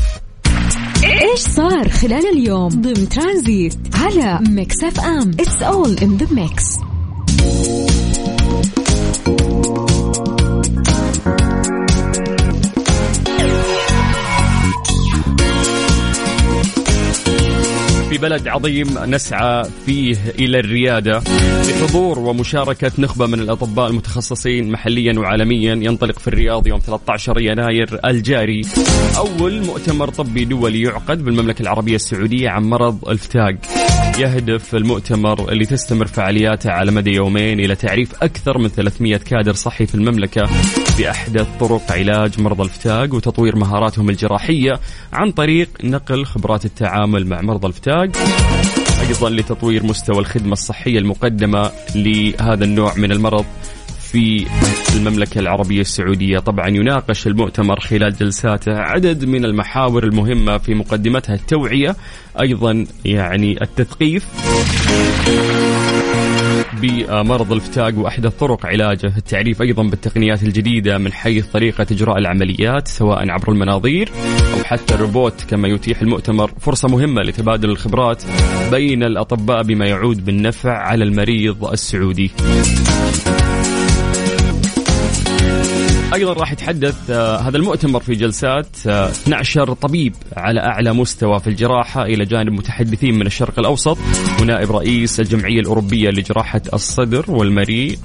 إيش 1.04 1.40
صار 1.40 1.90
خلال 1.90 2.26
اليوم؟ 2.34 2.70
ضمن 2.70 3.10
ترانزيت 3.10 3.78
على 3.94 4.40
Mix 4.50 4.84
FM. 4.84 5.32
it's 5.40 5.62
all 5.62 5.98
in 5.98 6.18
the 6.18 6.28
mix 6.34 6.78
في 18.18 18.22
بلد 18.22 18.48
عظيم 18.48 18.88
نسعى 19.06 19.64
فيه 19.86 20.18
إلى 20.40 20.60
الريادة. 20.60 21.22
بحضور 21.70 22.20
ومشاركة 22.20 22.92
نخبة 23.00 23.26
من 23.26 23.40
الأطباء 23.40 23.90
المتخصصين 23.90 24.72
محليا 24.72 25.20
وعالميا 25.20 25.76
ينطلق 25.76 26.20
في 26.20 26.28
الرياض 26.28 26.68
يوم 26.68 26.80
13 26.80 27.40
يناير 27.40 28.00
الجاري. 28.06 28.62
أول 29.18 29.66
مؤتمر 29.66 30.10
طبي 30.10 30.46
دولي 30.46 30.82
يعقد 30.82 31.26
بالمملكة 31.26 31.62
العربية 31.62 31.96
السعودية 31.96 32.50
عن 32.50 32.64
مرض 32.64 33.10
الفتاق 33.10 33.56
يهدف 34.20 34.76
المؤتمر 34.76 35.52
اللي 35.52 35.66
تستمر 35.66 36.08
فعالياته 36.08 36.72
على 36.72 36.92
مدى 36.92 37.12
يومين 37.12 37.60
إلى 37.60 37.76
تعريف 37.76 38.24
أكثر 38.24 38.58
من 38.58 38.68
300 38.68 39.18
كادر 39.18 39.54
صحي 39.54 39.86
في 39.86 39.96
المملكة 39.96 40.50
بأحدث 40.98 41.48
طرق 41.60 41.92
علاج 41.92 42.42
مرضى 42.42 42.64
الفتاق 42.64 43.14
وتطوير 43.14 43.56
مهاراتهم 43.56 44.10
الجراحية 44.10 44.80
عن 45.14 45.32
طريق 45.32 45.70
نقل 45.84 46.26
خبرات 46.26 46.66
التعامل 46.66 47.28
مع 47.28 47.42
مرضى 47.42 47.68
الفتاق 47.68 48.10
أيضا 49.08 49.30
لتطوير 49.30 49.86
مستوى 49.86 50.20
الخدمة 50.20 50.54
الصحية 50.54 51.00
المقدمة 51.00 51.72
لهذا 51.96 52.64
النوع 52.64 52.94
من 52.98 53.12
المرض. 53.12 53.46
في 54.12 54.46
المملكة 54.96 55.39
العربية 55.39 55.82
السعودية 55.82 56.39
طبعا 56.39 56.67
يناقش 56.67 57.28
المؤتمر 57.28 57.80
خلال 57.80 58.13
جلساته 58.13 58.74
عدد 58.74 59.26
من 59.26 59.46
المحاور 59.46 60.04
المهمة 60.04 60.58
في 60.58 60.74
مقدمتها 60.74 61.36
التوعية 61.36 61.96
أيضا 62.41 62.86
يعني 63.06 63.62
التثقيف 63.62 64.26
بمرض 66.82 67.52
الفتاق 67.52 67.98
واحدث 67.98 68.34
طرق 68.34 68.65
علاجه، 68.65 69.13
التعريف 69.17 69.62
أيضا 69.62 69.84
بالتقنيات 69.84 70.43
الجديدة 70.43 70.98
من 70.98 71.13
حيث 71.13 71.46
طريقة 71.46 71.88
إجراء 71.91 72.17
العمليات 72.17 72.88
سواء 72.88 73.30
عبر 73.30 73.52
المناظير 73.52 74.10
أو 74.54 74.63
حتى 74.63 74.96
الروبوت 74.96 75.46
كما 75.50 75.67
يتيح 75.67 76.02
المؤتمر 76.02 76.52
فرصة 76.60 76.88
مهمة 76.88 77.22
لتبادل 77.22 77.70
الخبرات 77.70 78.24
بين 78.72 79.04
الأطباء 79.04 79.63
بما 79.63 79.86
يعود 79.86 80.26
بالنفع 80.26 80.78
على 80.78 81.04
المريض 81.04 81.65
السعودي. 81.65 82.32
أيضا 86.18 86.34
راح 86.34 86.52
يتحدث 86.52 87.10
آه 87.10 87.38
هذا 87.38 87.58
المؤتمر 87.58 88.00
في 88.00 88.16
جلسات 88.16 88.68
آه 88.88 89.10
12 89.10 89.74
طبيب 89.74 90.16
على 90.38 90.60
أعلى 90.60 90.94
مستوى 90.94 91.40
في 91.40 91.48
الجراحة 91.48 92.06
إلى 92.06 92.26
جانب 92.26 92.52
متحدثين 92.52 93.16
من 93.16 93.26
الشرق 93.26 93.60
الأوسط 93.60 93.98
ونائب 94.42 94.72
رئيس 94.72 95.20
الجمعية 95.20 95.60
الأوروبية 95.60 96.10
لجراحة 96.10 96.62
الصدر 96.74 97.26
والمريء. 97.28 97.98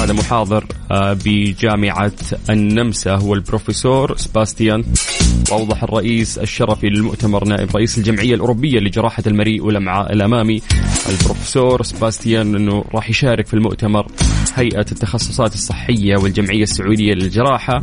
هذا 0.00 0.12
محاضر 0.12 0.64
آه 0.90 1.16
بجامعة 1.24 2.12
النمسا 2.50 3.14
هو 3.14 3.34
البروفيسور 3.34 4.16
سباستيان. 4.16 4.84
وأوضح 5.50 5.82
الرئيس 5.82 6.38
الشرفي 6.38 6.86
للمؤتمر 6.86 7.44
نائب 7.44 7.76
رئيس 7.76 7.98
الجمعية 7.98 8.34
الأوروبية 8.34 8.78
لجراحة 8.78 9.22
المريء 9.26 9.64
والامعاء 9.64 10.12
الأمامي 10.12 10.62
البروفيسور 11.08 11.82
سباستيان 11.82 12.54
إنه 12.54 12.84
راح 12.94 13.10
يشارك 13.10 13.46
في 13.46 13.54
المؤتمر 13.54 14.06
هيئة 14.54 14.80
التخصصات 14.80 15.54
الصحية 15.54 16.16
والجمعية 16.16 16.62
السعودية 16.62 17.12
للجراحه 17.38 17.80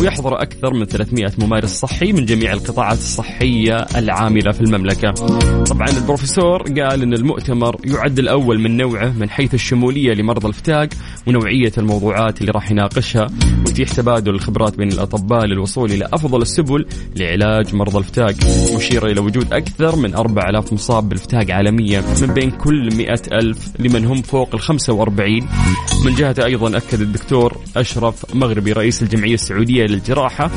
ويحضر 0.00 0.42
أكثر 0.42 0.74
من 0.74 0.84
300 0.84 1.32
ممارس 1.38 1.70
صحي 1.70 2.12
من 2.12 2.24
جميع 2.24 2.52
القطاعات 2.52 2.98
الصحية 2.98 3.76
العاملة 3.76 4.52
في 4.52 4.60
المملكة. 4.60 5.10
طبعا 5.64 5.88
البروفيسور 5.88 6.62
قال 6.62 7.02
إن 7.02 7.14
المؤتمر 7.14 7.76
يعد 7.84 8.18
الأول 8.18 8.60
من 8.60 8.76
نوعه 8.76 9.12
من 9.18 9.30
حيث 9.30 9.54
الشمولية 9.54 10.14
لمرضى 10.14 10.48
الفتاق 10.48 10.88
ونوعية 11.26 11.72
الموضوعات 11.78 12.40
اللي 12.40 12.52
راح 12.52 12.70
يناقشها 12.70 13.26
ويتيح 13.66 13.88
تبادل 13.92 14.34
الخبرات 14.34 14.76
بين 14.76 14.92
الأطباء 14.92 15.46
للوصول 15.46 15.92
إلى 15.92 16.08
أفضل 16.12 16.42
السبل 16.42 16.86
لعلاج 17.16 17.74
مرضى 17.74 17.98
الفتاق 17.98 18.34
مشيرة 18.76 19.06
إلى 19.06 19.20
وجود 19.20 19.52
أكثر 19.52 19.96
من 19.96 20.14
4000 20.14 20.72
مصاب 20.72 21.08
بالفتاق 21.08 21.50
عالميا 21.50 22.02
من 22.22 22.34
بين 22.34 22.50
كل 22.50 22.88
100 22.96 23.14
ألف 23.32 23.68
لمن 23.78 24.04
هم 24.04 24.22
فوق 24.22 24.54
ال 24.54 24.60
45 24.60 25.48
من 26.04 26.14
جهته 26.14 26.44
أيضا 26.44 26.76
أكد 26.76 27.00
الدكتور 27.00 27.56
أشرف 27.76 28.34
مغربي 28.34 28.72
رئيس 28.72 28.87
الجمعية 29.02 29.34
السعودية 29.34 29.84
للجراحة 29.86 30.50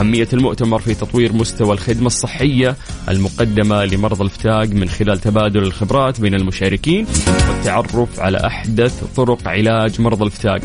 أهمية 0.00 0.28
المؤتمر 0.32 0.78
في 0.78 0.94
تطوير 0.94 1.32
مستوى 1.32 1.72
الخدمة 1.72 2.06
الصحية 2.06 2.76
المقدمة 3.08 3.84
لمرضى 3.84 4.24
الفتاق 4.24 4.64
من 4.68 4.88
خلال 4.88 5.18
تبادل 5.20 5.62
الخبرات 5.62 6.20
بين 6.20 6.34
المشاركين 6.34 7.06
والتعرف 7.48 8.20
على 8.20 8.46
أحدث 8.46 9.02
طرق 9.16 9.48
علاج 9.48 10.00
مرضى 10.00 10.24
الفتاق 10.24 10.60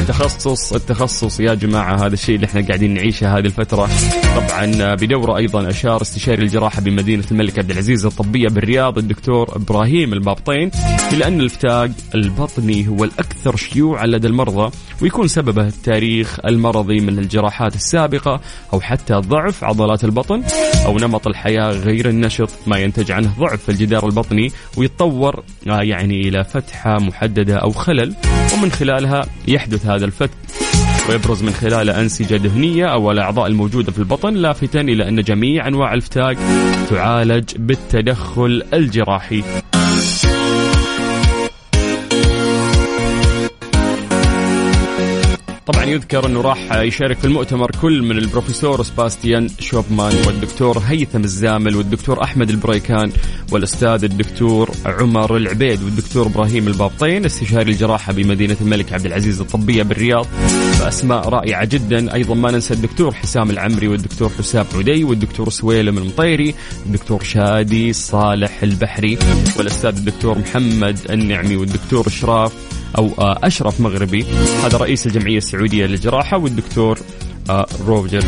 التخصص 0.00 0.72
التخصص 0.72 1.40
يا 1.40 1.54
جماعة 1.54 2.06
هذا 2.06 2.14
الشيء 2.14 2.34
اللي 2.34 2.46
إحنا 2.46 2.60
قاعدين 2.66 2.94
نعيشه 2.94 3.38
هذه 3.38 3.46
الفترة. 3.46 3.88
طبعا 4.36 4.94
بدورة 4.94 5.36
أيضا 5.36 5.68
أشار 5.70 6.02
استشاري 6.02 6.42
الجراحة 6.42 6.80
بمدينة 6.80 7.24
الملك 7.30 7.58
عبد 7.58 7.70
العزيز 7.70 8.06
الطبية 8.06 8.48
بالرياض 8.48 8.98
الدكتور 8.98 9.56
إبراهيم 9.56 10.12
البابطين 10.12 10.70
إلى 11.12 11.26
أن 11.26 11.40
الفتاق 11.40 11.90
البطني 12.14 12.88
هو 12.88 13.04
الأكثر 13.04 13.56
شيوعا 13.56 14.06
لدى 14.06 14.26
المرضى 14.26 14.70
ويكون 15.02 15.28
سببه 15.28 15.66
التاريخ 15.68 16.40
المرضي 16.60 17.00
من 17.00 17.18
الجراحات 17.18 17.74
السابقة 17.74 18.40
أو 18.72 18.80
حتى 18.80 19.14
ضعف 19.14 19.64
عضلات 19.64 20.04
البطن 20.04 20.42
أو 20.86 20.98
نمط 20.98 21.26
الحياة 21.26 21.70
غير 21.70 22.08
النشط. 22.08 22.48
ما 22.66 22.78
ينتج 22.78 23.12
عنه 23.12 23.30
ضعف 23.38 23.62
في 23.62 23.68
الجدار 23.68 24.06
البطني 24.06 24.52
ويتطور 24.76 25.42
يعني 25.66 26.20
إلى 26.20 26.44
فتحة 26.44 26.98
محددة 26.98 27.56
أو 27.56 27.70
خلل 27.70 28.14
ومن 28.54 28.72
خلالها 28.72 29.26
يحدث 29.48 29.86
هذا 29.86 30.04
الفتح 30.04 30.36
ويبرز 31.08 31.42
من 31.42 31.52
خلاله 31.52 32.00
أنسجة 32.00 32.36
دهنية 32.36 32.86
أو 32.86 33.10
الأعضاء 33.10 33.46
الموجودة 33.46 33.92
في 33.92 33.98
البطن 33.98 34.34
لافتا 34.34 34.80
إلى 34.80 35.08
أن 35.08 35.22
جميع 35.22 35.68
أنواع 35.68 35.94
الفتاق 35.94 36.36
تعالج 36.90 37.56
بالتدخل 37.56 38.62
الجراحي. 38.74 39.42
طبعا 45.66 45.84
يذكر 45.84 46.26
أنه 46.26 46.40
راح 46.40 46.76
يشارك 46.76 47.18
في 47.18 47.24
المؤتمر 47.24 47.70
كل 47.70 48.02
من 48.02 48.18
البروفيسور 48.18 48.82
سباستيان 48.82 49.48
شوبمان 49.58 50.14
والدكتور 50.26 50.78
هيثم 50.78 51.24
الزامل 51.24 51.76
والدكتور 51.76 52.22
أحمد 52.22 52.50
البريكان 52.50 53.12
والأستاذ 53.52 54.04
الدكتور 54.04 54.70
عمر 54.86 55.36
العبيد 55.36 55.82
والدكتور 55.82 56.26
إبراهيم 56.26 56.68
البابطين 56.68 57.24
استشاري 57.24 57.72
الجراحة 57.72 58.12
بمدينة 58.12 58.56
الملك 58.60 58.92
عبد 58.92 59.06
العزيز 59.06 59.40
الطبية 59.40 59.82
بالرياض. 59.82 60.26
فأسماء 60.78 61.28
رائعة 61.28 61.64
جدا. 61.64 62.14
أيضا 62.14 62.34
ما 62.34 62.50
ننسى 62.50 62.74
الدكتور 62.74 63.14
حسام 63.14 63.50
العمري 63.50 63.88
والدكتور 63.88 64.30
حسام 64.38 64.66
عدي 64.74 65.04
والدكتور 65.04 65.50
سويلم 65.50 65.98
المطيري 65.98 66.54
الدكتور 66.86 67.22
شادي 67.22 67.92
صالح 67.92 68.62
البحري 68.62 69.18
والأستاذ 69.58 69.96
الدكتور 69.96 70.38
محمد 70.38 70.98
النعمي 71.10 71.56
والدكتور 71.56 72.06
إشراف 72.06 72.52
أو 72.98 73.10
آه، 73.18 73.38
أشرف 73.42 73.80
مغربي. 73.80 74.24
هذا 74.64 74.78
رئيس 74.78 75.06
الجمعية 75.06 75.38
السعودية 75.38 75.86
للجراحة 75.86 76.38
والدكتور 76.38 76.98
آه، 77.50 77.66
روجر 77.86 78.24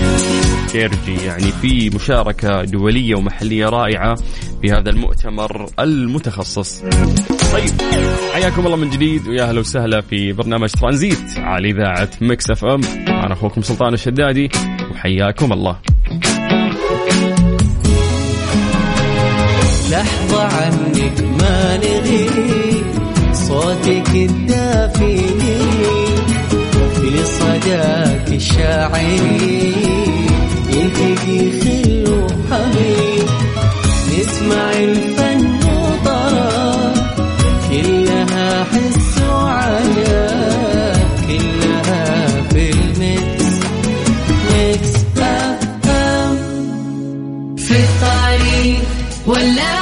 كيرجي. 0.72 1.24
يعني 1.24 1.52
في 1.62 1.90
مشاركة 1.90 2.64
دولية 2.64 3.14
ومحلية 3.14 3.66
رائعة 3.68 4.14
في 4.62 4.72
هذا 4.72 4.90
المؤتمر 4.90 5.66
المتخصص. 5.80 6.80
طيب 7.52 7.70
حياكم 8.32 8.66
الله 8.66 8.76
من 8.76 8.90
جديد 8.90 9.28
ويا 9.28 9.42
أهلا 9.48 9.60
وسهلا 9.60 10.00
في 10.00 10.32
برنامج 10.32 10.68
ترانزيت 10.70 11.38
على 11.38 11.70
إذاعة 11.70 12.10
Mix 12.20 12.50
FM. 12.50 12.80
أنا 13.08 13.32
أخوكم 13.32 13.62
سلطان 13.62 13.94
الشدادي 13.94 14.50
وحياكم 14.90 15.52
الله. 15.52 15.78
لحظة 19.90 20.42
عنك 20.42 21.20
ما 21.40 21.76
نغيب 21.76 22.84
صوتك 23.32 24.30
الدافي 25.00 26.06
في 27.00 27.24
صداك 27.24 28.28
الشاعري 28.28 29.74
يلتقي 30.68 31.60
خل 31.60 32.04
وحبيب 32.12 33.28
نسمع 34.18 34.72
الفن 34.72 35.54
وطرا 35.54 36.92
كلها 37.70 38.64
حس 38.64 39.22
وعجب 39.28 40.96
كلها 41.28 42.26
في 42.50 42.70
ال 42.70 43.52
mix. 44.52 44.94
Mix 45.18 45.88
FM. 45.90 46.36
في 47.56 47.74
الطريق 47.76 48.82
ولا 49.26 49.81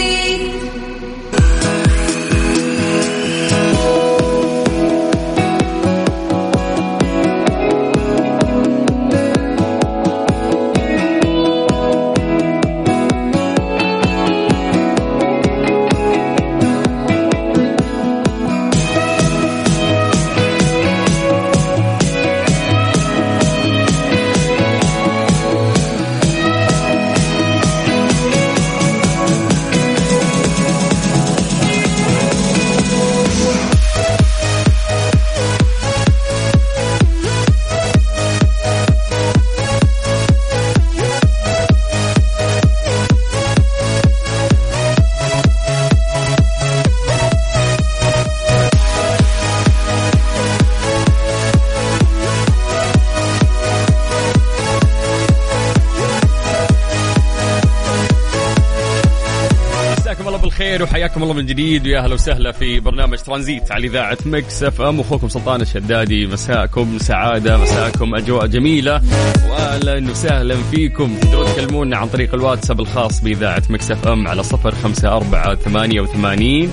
بالخير 60.71 60.83
وحياكم 60.83 61.23
الله 61.23 61.33
من 61.33 61.45
جديد 61.45 61.87
ويا 61.87 61.99
أهلا 61.99 62.13
وسهلا 62.13 62.51
في 62.51 62.79
برنامج 62.79 63.17
ترانزيت 63.17 63.71
على 63.71 63.87
إذاعة 63.87 64.17
Mix 64.25 64.63
FM. 64.63 64.99
أخوكم 64.99 65.29
سلطان 65.29 65.61
الشدادي 65.61 66.27
مساكم 66.27 66.97
سعادة 66.97 67.57
مساكم 67.57 68.15
أجواء 68.15 68.47
جميلة 68.47 69.01
واهلا 69.49 70.11
وسهلا 70.11 70.55
فيكم. 70.71 71.15
تقدرون 71.21 71.45
تكلمونا 71.45 71.97
عن 71.97 72.07
طريق 72.07 72.33
الواتساب 72.33 72.79
الخاص 72.79 73.21
بإذاعة 73.23 73.63
Mix 73.69 73.91
FM 73.91 74.27
على 74.27 74.43
صفر 74.43 74.75
خمسة 74.75 75.15
أربعة 75.15 75.55
ثمانية 75.55 76.01
وثمانين 76.01 76.69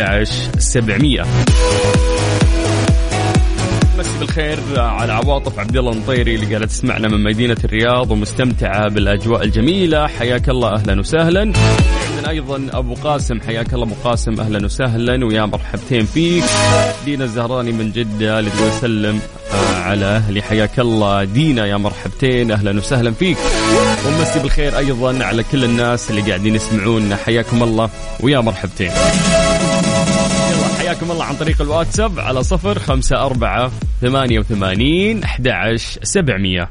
أحد 0.00 0.24
سبعمية. 0.58 1.22
مسي 3.98 4.18
بالخير 4.20 4.58
على 4.76 5.12
عواطف 5.12 5.58
عبد 5.58 5.76
الله 5.76 5.92
المطيري 5.92 6.34
اللي 6.34 6.54
قالت 6.54 6.70
تسمعنا 6.70 7.08
من 7.08 7.22
مدينة 7.22 7.56
الرياض 7.64 8.10
ومستمتعة 8.10 8.88
بالأجواء 8.88 9.44
الجميلة. 9.44 10.06
حياك 10.06 10.48
الله 10.48 10.74
أهلا 10.74 11.00
وسهلا. 11.00 11.52
أيضا 12.28 12.66
أبو 12.72 12.94
قاسم. 12.94 13.40
حياك 13.40 13.74
الله 13.74 13.84
أبو 13.84 13.94
قاسم. 14.04 14.40
أهلا 14.40 14.64
وسهلا. 14.64 15.26
ويا 15.26 15.44
مرحبتين 15.46 16.06
فيك. 16.06 16.44
دينا 17.04 17.24
الزهراني 17.24 17.72
من 17.72 17.92
جدة 17.92 18.38
اللي 18.38 18.50
تقول 18.50 18.72
سلم 18.72 19.20
آه، 19.52 19.76
على 19.82 20.04
أهلي. 20.04 20.42
حياك 20.42 20.80
الله. 20.80 21.24
دينا 21.24 21.66
يا 21.66 21.76
مرحبتين. 21.76 22.50
أهلا 22.50 22.78
وسهلا 22.78 23.10
فيك. 23.10 23.36
ومسي 24.06 24.38
بالخير 24.38 24.78
أيضا 24.78 25.24
على 25.24 25.42
كل 25.52 25.64
الناس 25.64 26.10
اللي 26.10 26.22
قاعدين 26.22 26.54
يسمعونا. 26.54 27.16
حياكم 27.16 27.62
الله. 27.62 27.90
ويا 28.20 28.40
مرحبتين. 28.40 28.90
يلا 30.50 30.74
حياكم 30.78 31.10
الله 31.10 31.24
عن 31.24 31.34
طريق 31.36 31.62
الواتساب 31.62 32.20
على 32.20 32.42
صفر 32.42 32.78
خمسة 32.78 33.16
أربعة 33.16 33.70
ثمانية 34.00 34.38
وثمانين 34.38 35.22
أحد 35.22 35.48
عشر 35.48 36.00
سبعمية. 36.02 36.70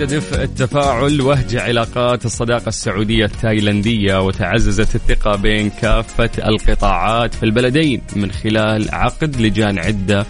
عاد 0.00 0.14
دفء 0.14 0.42
التفاعل 0.42 1.20
وهج 1.20 1.56
علاقات 1.56 2.24
الصداقة 2.24 2.68
السعودية 2.68 3.24
التايلندية 3.24 4.20
وتعززت 4.20 4.94
الثقة 4.94 5.36
بين 5.36 5.70
كافة 5.70 6.30
القطاعات 6.38 7.34
في 7.34 7.42
البلدين 7.42 8.02
من 8.16 8.32
خلال 8.32 8.94
عقد 8.94 9.40
لجان 9.40 9.78
عدة 9.78 10.26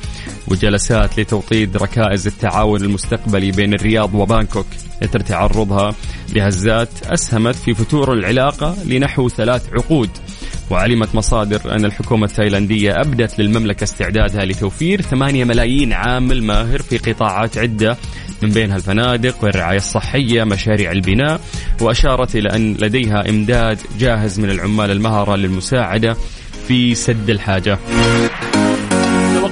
وجلسات 0.49 1.21
لتوطيد 1.21 1.77
ركائز 1.77 2.27
التعاون 2.27 2.83
المستقبلي 2.83 3.51
بين 3.51 3.75
الرياض 3.75 4.15
وبانكوك. 4.15 4.67
يتر 5.03 5.21
تعرضها 5.21 5.95
لهزات 6.35 6.89
أسهمت 7.05 7.55
في 7.55 7.75
فتور 7.75 8.13
العلاقة 8.13 8.77
لنحو 8.85 9.29
ثلاث 9.29 9.69
عقود. 9.73 10.11
وعلمت 10.71 11.15
مصادر 11.15 11.75
أن 11.75 11.85
الحكومة 11.85 12.27
التايلاندية 12.27 13.01
أبدت 13.01 13.39
للمملكة 13.39 13.85
استعدادها 13.85 14.45
لتوفير 14.45 15.03
8 15.03 15.45
ملايين 15.45 15.93
عامل 15.93 16.43
ماهر 16.43 16.83
في 16.83 16.99
قطاعات 16.99 17.59
عدة 17.59 17.97
من 18.43 18.51
بينها 18.51 18.77
الفنادق 18.77 19.45
والرعاية 19.45 19.77
الصحية 19.77 20.45
مشاريع 20.45 20.93
البناء 20.93 21.41
وأشارت 21.81 22.37
إلى 22.37 22.57
أن 22.57 22.75
لديها 22.75 23.29
إمداد 23.31 23.79
جاهز 23.99 24.41
من 24.41 24.51
العمال 24.51 24.91
المهرة 24.91 25.37
للمساعدة 25.37 26.17
في 26.69 26.95
سد 26.95 27.31
الحاجة. 27.31 27.79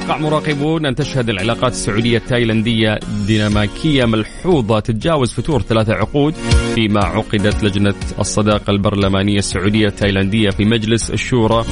يتوقع 0.08 0.20
مراقبون 0.20 0.86
أن 0.86 0.94
تشهد 0.94 1.28
العلاقات 1.28 1.72
السعودية 1.72 2.18
التايلندية 2.18 2.98
ديناميكية 3.26 4.04
ملحوظة 4.04 4.80
تتجاوز 4.80 5.32
فتور 5.32 5.62
ثلاثة 5.62 5.94
عقود 5.94 6.34
فيما 6.74 7.04
عقدت 7.04 7.64
لجنة 7.64 7.94
الصداقة 8.18 8.70
البرلمانية 8.70 9.38
السعودية 9.38 9.86
التايلندية 9.86 10.50
في 10.50 10.64
مجلس 10.64 11.10
الشورى. 11.10 11.64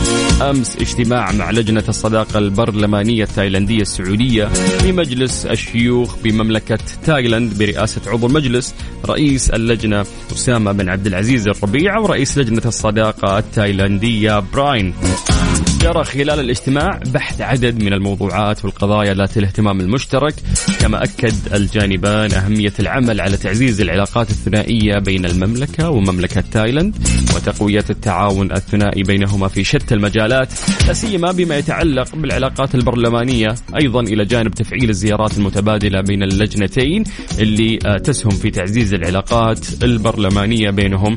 أمس 0.43 0.77
اجتماع 0.77 1.33
مع 1.33 1.51
لجنة 1.51 1.85
الصداقة 1.89 2.39
البرلمانية 2.39 3.25
التايلندية 3.25 3.83
السعودية 3.83 4.45
في 4.45 4.93
مجلس 4.93 5.47
الشيوخ 5.47 6.17
بمملكة 6.25 6.79
تايلاند 7.05 7.59
برئاسة 7.59 8.01
عضو 8.11 8.27
المجلس 8.27 8.75
رئيس 9.07 9.51
اللجنة 9.51 10.05
أسامة 10.33 10.73
بن 10.73 10.89
عبد 10.89 11.07
العزيز 11.07 11.49
الربيع 11.49 11.99
ورئيس 11.99 12.39
لجنة 12.39 12.63
الصداقة 12.67 13.39
التايلندية 13.39 14.39
براين. 14.39 14.95
جرى 15.87 16.05
خلال 16.05 16.41
الاجتماع 16.41 17.01
بحث 17.15 17.41
عدد 17.41 17.83
من 17.83 17.93
الموضوعات 17.93 18.65
والقضايا 18.65 19.15
ذات 19.15 19.37
الاهتمام 19.39 19.81
المشترك. 19.81 20.35
كما 20.81 21.05
أكد 21.05 21.35
الجانبان 21.55 22.33
أهمية 22.33 22.73
العمل 22.81 23.21
على 23.21 23.37
تعزيز 23.37 23.81
العلاقات 23.81 24.31
الثنائية 24.31 24.99
بين 24.99 25.25
المملكة 25.27 25.91
ومملكة 25.91 26.41
تايلاند 26.53 26.97
وتقوية 27.37 27.85
التعاون 27.91 28.53
الثنائي 28.53 29.03
بينهما 29.03 29.49
في 29.49 29.65
شتى 29.65 29.95
المجالات 29.95 30.49
لا 30.87 30.93
سيما 30.93 31.33
بما 31.33 31.59
يتعلق 31.59 32.17
بالعلاقات 32.17 32.75
البرلمانية. 32.75 33.55
أيضا 33.83 34.01
إلى 34.01 34.25
جانب 34.25 34.55
تفعيل 34.55 34.91
الزيارات 34.91 35.39
المتبادلة 35.39 36.01
بين 36.01 36.23
اللجنتين 36.23 37.05
اللي 37.39 37.79
آه، 37.87 37.99
تسهم 37.99 38.31
في 38.31 38.51
تعزيز 38.51 38.95
العلاقات 38.95 39.67
البرلمانية 39.83 40.71
بينهم. 40.71 41.17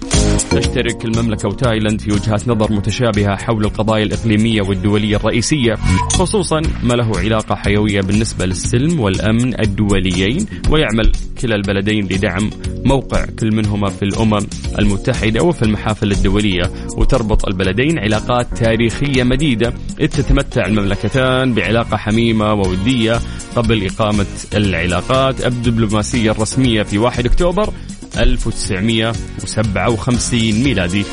تشترك 0.51 1.05
المملكة 1.05 1.47
وتايلاند 1.47 2.01
في 2.01 2.11
وجهات 2.11 2.47
نظر 2.47 2.71
متشابهة 2.71 3.35
حول 3.35 3.65
القضايا 3.65 4.03
الإقليمية 4.03 4.58
والدولية 4.61 5.15
الرئيسية 5.15 5.75
خصوصا 6.13 6.61
ما 6.83 6.93
له 6.93 7.19
علاقة 7.19 7.55
حيوية 7.55 8.01
بالنسبة 8.01 8.45
للسلم 8.45 8.99
والأمن 8.99 9.61
الدوليين 9.61 10.45
ويعمل 10.69 11.11
كلا 11.41 11.55
البلدين 11.55 12.05
لدعم 12.05 12.49
موقع 12.85 13.25
كل 13.39 13.55
منهما 13.55 13.89
في 13.89 14.03
الأمم 14.03 14.45
المتحدة 14.79 15.43
وفي 15.43 15.61
المحافل 15.61 16.11
الدولية 16.11 16.63
وتربط 16.97 17.47
البلدين 17.47 17.99
علاقات 17.99 18.57
تاريخية 18.57 19.23
مديدة. 19.23 19.73
إذ 19.99 20.07
تتمتع 20.07 20.65
المملكتان 20.65 21.53
بعلاقة 21.53 21.97
حميمة 21.97 22.53
وودية 22.53 23.19
قبل 23.55 23.85
إقامة 23.85 24.25
العلاقات. 24.55 25.45
الدبلوماسية 25.45 26.31
الرسمية 26.31 26.83
في 26.83 26.97
1 26.97 27.25
أكتوبر 27.25 27.73
1957 28.17 30.63
ميلادي. 30.63 31.05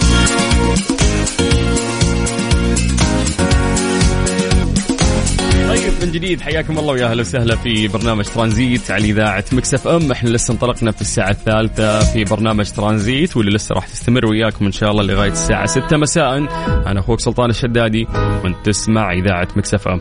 من 6.03 6.12
جديد. 6.12 6.40
حياكم 6.40 6.78
الله 6.78 6.92
ويا 6.92 7.07
أهلا 7.07 7.20
وسهلا 7.20 7.57
في 7.57 7.88
برنامج 7.88 8.24
ترانزيت 8.24 8.90
على 8.90 9.05
إذاعة 9.05 9.44
مكسف 9.53 9.88
أم. 9.88 10.12
إحنا 10.12 10.28
لسه 10.28 10.53
انطلقنا 10.53 10.90
في 10.90 11.01
الساعة 11.01 11.30
الثالثة 11.30 12.01
في 12.01 12.24
برنامج 12.24 12.70
ترانزيت 12.70 13.36
واللي 13.36 13.53
لسه 13.53 13.74
راح 13.74 13.86
تستمر 13.88 14.26
وياكم 14.26 14.64
إن 14.66 14.72
شاء 14.72 14.90
الله 14.90 15.03
لغاية 15.03 15.32
الساعة 15.32 15.66
6 15.66 15.97
مساء. 15.97 16.38
أنا 16.86 17.01
أخوك 17.01 17.20
سلطان 17.20 17.51
الشدادي 17.51 18.07
وأنت 18.14 18.57
تسمع 18.64 19.12
إذاعة 19.12 19.49
Mix 19.57 19.89
FM. 19.89 20.01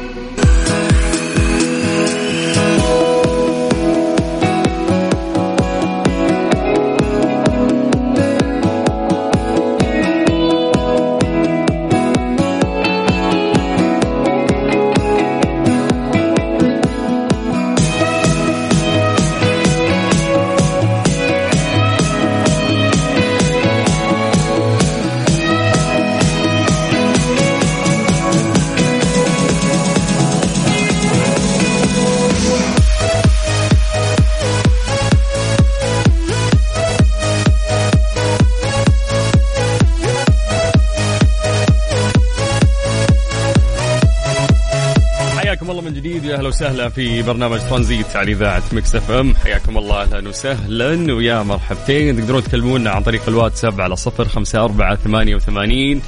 وسهلا 46.51 46.89
في 46.89 47.21
برنامج 47.21 47.59
ترانزيت 47.59 48.15
على 48.15 48.31
إذاعة 48.31 48.63
Mix 48.71 48.95
FM. 48.95 49.35
حياكم 49.35 49.77
الله 49.77 50.01
أهلا 50.01 50.29
وسهلا. 50.29 51.13
ويا 51.13 51.43
مرحبتين. 51.43 52.17
تقدرون 52.17 52.43
تكلمونا 52.43 52.89
عن 52.91 53.03
طريق 53.03 53.21
الواتساب 53.27 53.81
على 53.81 53.95
صفر 53.95 54.27
خمسة 54.27 54.63
أربعة 54.63 54.95
ثمانية 54.95 55.35
وثمانين 55.35 56.01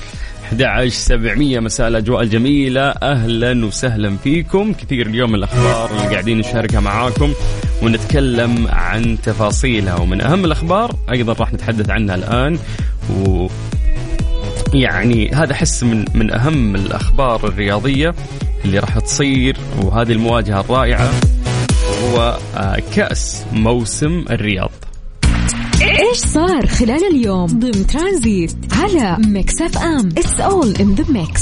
11700 0.43 1.59
مساء 1.59 1.87
الأجواء 1.87 2.21
الجميلة. 2.21 2.81
أهلا 2.81 3.65
وسهلا 3.65 4.17
فيكم. 4.17 4.73
كثير 4.73 5.07
اليوم 5.07 5.35
الأخبار 5.35 5.91
اللي 5.91 6.07
قاعدين 6.11 6.37
نشاركها 6.37 6.79
معاكم 6.79 7.33
ونتكلم 7.81 8.67
عن 8.67 9.17
تفاصيلها. 9.23 9.95
ومن 9.95 10.21
أهم 10.21 10.45
الأخبار 10.45 10.95
أيضا 11.11 11.33
راح 11.33 11.53
نتحدث 11.53 11.89
عنها 11.89 12.15
الآن. 12.15 12.59
و 13.09 13.47
يعني 14.73 15.31
هذا 15.31 15.55
حس 15.55 15.83
من 15.83 16.05
من 16.13 16.33
أهم 16.33 16.75
الأخبار 16.75 17.47
الرياضية. 17.47 18.13
اللي 18.65 18.79
راح 18.79 18.99
تصير 18.99 19.57
وهذه 19.83 20.11
المواجهة 20.11 20.59
الرائعة 20.61 21.11
هو 22.03 22.39
آه، 22.55 22.81
كأس 22.95 23.43
موسم 23.51 24.25
الرياض. 24.29 24.71
إيش 25.81 26.17
صار 26.17 26.67
خلال 26.67 27.07
اليوم؟ 27.11 27.45
ضمن 27.45 27.87
ترانزيت 27.87 28.55
على 28.71 29.17
Mix 29.27 29.61
FM. 29.61 30.09
it's 30.17 30.39
all 30.39 30.75
in 30.75 30.95
the 30.95 31.05
mix 31.11 31.41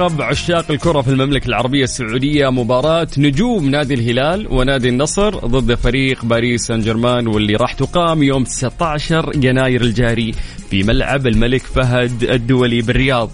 ترقب 0.00 0.22
عشاق 0.22 0.70
الكرة 0.70 1.00
في 1.00 1.08
المملكة 1.08 1.48
العربية 1.48 1.84
السعودية 1.84 2.50
مباراة 2.50 3.08
نجوم 3.18 3.68
نادي 3.70 3.94
الهلال 3.94 4.52
ونادي 4.52 4.88
النصر 4.88 5.30
ضد 5.46 5.74
فريق 5.74 6.24
باريس 6.24 6.66
سان 6.66 6.80
جيرمان 6.80 7.26
واللي 7.26 7.56
راح 7.56 7.72
تقام 7.72 8.22
يوم 8.22 8.44
19 8.44 9.32
يناير 9.36 9.82
الجاري 9.82 10.32
في 10.70 10.82
ملعب 10.82 11.26
الملك 11.26 11.62
فهد 11.62 12.22
الدولي 12.22 12.82
بالرياض. 12.82 13.30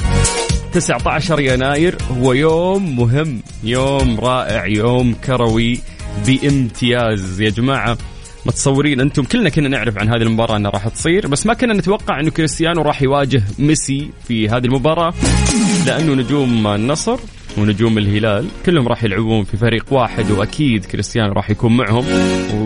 19 0.72 1.40
يناير 1.40 1.96
هو 2.10 2.32
يوم 2.32 2.96
مهم 2.96 3.40
يوم 3.64 4.20
رائع 4.20 4.66
يوم 4.66 5.14
كروي 5.14 5.80
بامتياز. 6.26 7.40
يا 7.40 7.50
جماعة 7.50 7.98
متصورين 8.46 9.00
أنتم 9.00 9.22
كلنا 9.22 9.48
كنا 9.48 9.68
نعرف 9.68 9.98
عن 9.98 10.08
هذه 10.08 10.22
المباراة 10.22 10.56
انها 10.56 10.70
راح 10.70 10.88
تصير 10.88 11.26
بس 11.26 11.46
ما 11.46 11.54
كنا 11.54 11.74
نتوقع 11.74 12.20
انه 12.20 12.30
كريستيانو 12.30 12.82
راح 12.82 13.02
يواجه 13.02 13.42
ميسي 13.58 14.10
في 14.28 14.48
هذه 14.48 14.64
المباراة 14.64 15.14
لأنه 15.86 16.14
نجوم 16.14 16.66
النصر 16.66 17.18
ونجوم 17.58 17.98
الهلال 17.98 18.48
كلهم 18.66 18.88
راح 18.88 19.04
يلعبون 19.04 19.44
في 19.44 19.56
فريق 19.56 19.84
واحد 19.90 20.30
وأكيد 20.30 20.84
كريستيانو 20.84 21.32
راح 21.32 21.50
يكون 21.50 21.76
معهم 21.76 22.04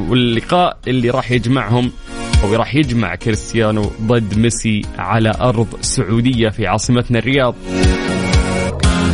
واللقاء 0.08 0.78
اللي 0.88 1.10
راح 1.10 1.30
يجمعهم 1.30 1.92
أو 2.44 2.54
راح 2.54 2.74
يجمع 2.74 3.14
كريستيانو 3.14 3.90
ضد 4.02 4.38
ميسي 4.38 4.82
على 4.98 5.32
أرض 5.40 5.80
سعودية 5.80 6.48
في 6.48 6.66
عاصمتنا 6.66 7.18
الرياض. 7.18 7.54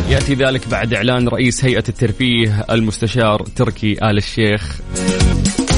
يأتي 0.09 0.33
ذلك 0.33 0.67
بعد 0.67 0.93
إعلان 0.93 1.27
رئيس 1.27 1.65
هيئة 1.65 1.83
الترفيه 1.89 2.65
المستشار 2.71 3.43
تركي 3.55 3.91
آل 3.91 4.17
الشيخ 4.17 4.81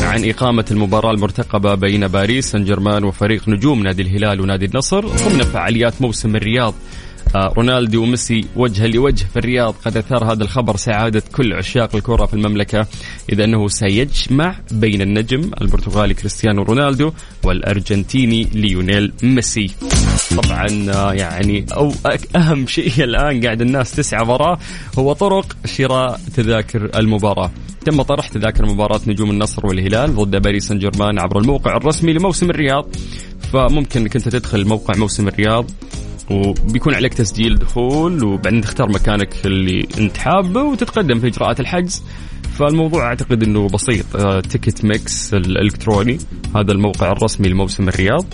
عن 0.04 0.30
إقامة 0.30 0.66
المباراة 0.72 1.12
المرتقبة 1.12 1.76
بين 1.76 2.08
باريس 2.08 2.52
سان 2.52 2.64
جيرمان 2.66 3.04
وفريق 3.04 3.50
نجوم 3.50 3.84
نادي 3.84 4.02
الهلال 4.02 4.42
ونادي 4.42 4.66
النصر 4.66 5.08
ضمن 5.08 5.44
فعاليات 5.44 6.02
موسم 6.02 6.36
الرياض. 6.36 6.74
آه، 7.36 7.54
رونالدو 7.58 8.04
وميسي 8.04 8.46
وجها 8.56 8.88
لوجه 8.88 9.24
في 9.24 9.38
الرياض. 9.40 9.76
قد 9.86 9.98
أثار 9.98 10.32
هذا 10.32 10.44
الخبر 10.44 10.76
سعادة 10.76 11.24
كل 11.36 11.54
عشاق 11.54 11.96
الكرة 11.96 12.26
في 12.26 12.34
المملكة 12.34 12.88
إذ 13.32 13.42
أنه 13.42 13.68
سيجمع 13.68 14.56
بين 14.72 15.02
النجم 15.02 15.52
البرتغالي 15.62 16.14
كريستيانو 16.14 16.64
رونالدو 16.64 17.12
والأرجنتيني 17.44 18.44
ليونيل 18.54 19.14
ميسي. 19.24 19.72
طبعا 20.38 20.68
آه، 20.90 21.14
يعني 21.14 21.66
أو 21.74 21.94
أهم 22.36 22.68
شيء 22.68 23.04
الآن 23.04 23.46
قاعد 23.46 23.62
الناس 23.62 23.92
تسعى 23.92 24.28
وراه 24.28 24.60
هو 25.00 25.14
طرق 25.14 25.58
شراء 25.66 26.20
تذاكر 26.36 26.90
المباراة. 26.96 27.52
تم 27.86 28.02
طرح 28.02 28.28
تذاكر 28.28 28.66
مباراة 28.66 29.02
نجوم 29.08 29.32
النصر 29.32 29.66
والهلال 29.68 30.16
ضد 30.16 30.42
باريس 30.42 30.68
سان 30.68 30.80
جيرمان 30.80 31.20
عبر 31.20 31.40
الموقع 31.40 31.78
الرسمي 31.78 32.14
لموسم 32.14 32.50
الرياض. 32.50 32.86
فممكن 33.54 34.02
إنك 34.02 34.16
أنت 34.16 34.30
تدخل 34.30 34.68
موقع 34.68 34.94
موسم 34.98 35.28
الرياض 35.28 35.72
وبيكون 36.32 36.94
عليك 36.94 37.14
تسجيل 37.14 37.60
دخول 37.60 38.24
وبعدين 38.24 38.62
تختار 38.62 38.90
مكانك 38.90 39.46
اللي 39.46 39.88
انت 39.98 40.18
حابه 40.18 40.64
وتتقدم 40.64 41.20
في 41.20 41.28
إجراءات 41.28 41.60
الحجز. 41.60 42.04
فالموضوع 42.60 43.08
أعتقد 43.08 43.44
إنه 43.44 43.68
بسيط. 43.68 44.06
Ticket 44.50 44.86
MX 44.86 45.34
الإلكتروني 45.34 46.18
هذا 46.56 46.72
الموقع 46.72 47.12
الرسمي 47.12 47.50
لموسم 47.50 47.88
الرياض. 47.88 48.26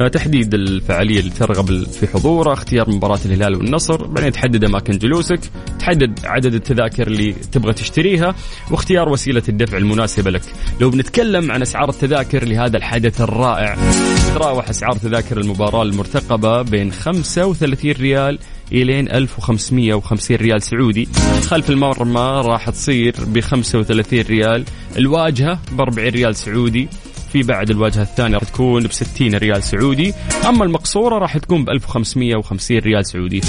آه، 0.00 0.08
تحديد 0.08 0.54
الفعالية 0.54 1.20
اللي 1.20 1.30
ترغب 1.30 1.84
في 1.84 2.06
حضورها 2.06 2.52
اختيار 2.52 2.90
مباراة 2.90 3.18
الهلال 3.24 3.56
والنصر 3.56 4.06
بعدين 4.06 4.32
تحدد 4.32 4.64
أماكن 4.64 4.98
جلوسك 4.98 5.40
تحدد 5.78 6.20
عدد 6.24 6.54
التذاكر 6.54 7.06
اللي 7.06 7.32
تبغى 7.32 7.72
تشتريها 7.72 8.34
واختيار 8.70 9.08
وسيلة 9.08 9.42
الدفع 9.48 9.76
المناسبة 9.76 10.30
لك. 10.30 10.42
لو 10.80 10.90
بنتكلم 10.90 11.52
عن 11.52 11.62
أسعار 11.62 11.88
التذاكر 11.88 12.44
لهذا 12.44 12.76
الحدث 12.76 13.20
الرائع 13.20 13.76
تتراوح 14.28 14.68
أسعار 14.68 14.92
تذاكر 14.92 15.40
المباراة 15.40 15.82
المرتقبة 15.82 16.62
بين 16.62 16.92
35 16.92 17.92
ريال 17.92 18.38
إلين 18.72 19.10
1550 19.10 20.36
ريال 20.36 20.62
سعودي. 20.62 21.08
خلف 21.46 21.70
المرمى 21.70 22.42
راح 22.44 22.70
تصير 22.70 23.14
ب 23.26 23.40
35 23.40 24.20
ريال. 24.20 24.64
الواجهة 24.96 25.58
ب 25.72 25.80
40 25.80 26.08
ريال 26.08 26.36
سعودي. 26.36 26.88
في 27.32 27.42
بعد 27.42 27.70
الواجهة 27.70 28.02
الثانية 28.02 28.36
راح 28.36 28.44
تكون 28.44 28.82
ب 28.82 28.92
60 28.92 29.34
ريال 29.34 29.62
سعودي. 29.62 30.14
أما 30.48 30.64
المقصورة 30.64 31.18
راح 31.18 31.38
تكون 31.38 31.64
ب 31.64 31.70
1550 31.70 32.78
ريال 32.78 33.06
سعودي. 33.06 33.40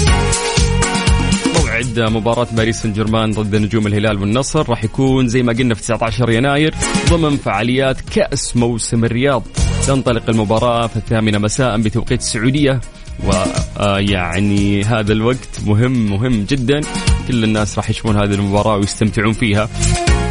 موعد 1.60 2.00
مباراة 2.00 2.46
باريس 2.52 2.82
سان 2.82 2.92
جيرمان 2.92 3.30
ضد 3.30 3.56
نجوم 3.56 3.86
الهلال 3.86 4.18
والنصر 4.18 4.70
راح 4.70 4.84
يكون 4.84 5.28
زي 5.28 5.42
ما 5.42 5.52
قلنا 5.52 5.74
في 5.74 5.82
19 5.82 6.30
يناير 6.30 6.74
ضمن 7.10 7.36
فعاليات 7.36 8.00
كأس 8.00 8.56
موسم 8.56 9.04
الرياض. 9.04 9.42
تنطلق 9.86 10.30
المباراة 10.30 10.86
في 10.86 10.96
الثامنة 10.96 11.38
مساء 11.38 11.80
بتوقيت 11.80 12.20
السعودية. 12.20 12.80
ويعني 13.24 14.82
هذا 14.84 15.12
الوقت 15.12 15.60
مهم 15.66 16.10
مهم 16.10 16.44
جدا. 16.44 16.80
كل 17.28 17.44
الناس 17.44 17.78
راح 17.78 17.90
يشوفون 17.90 18.16
هذه 18.16 18.34
المباراة 18.34 18.76
ويستمتعون 18.76 19.32
فيها. 19.32 19.66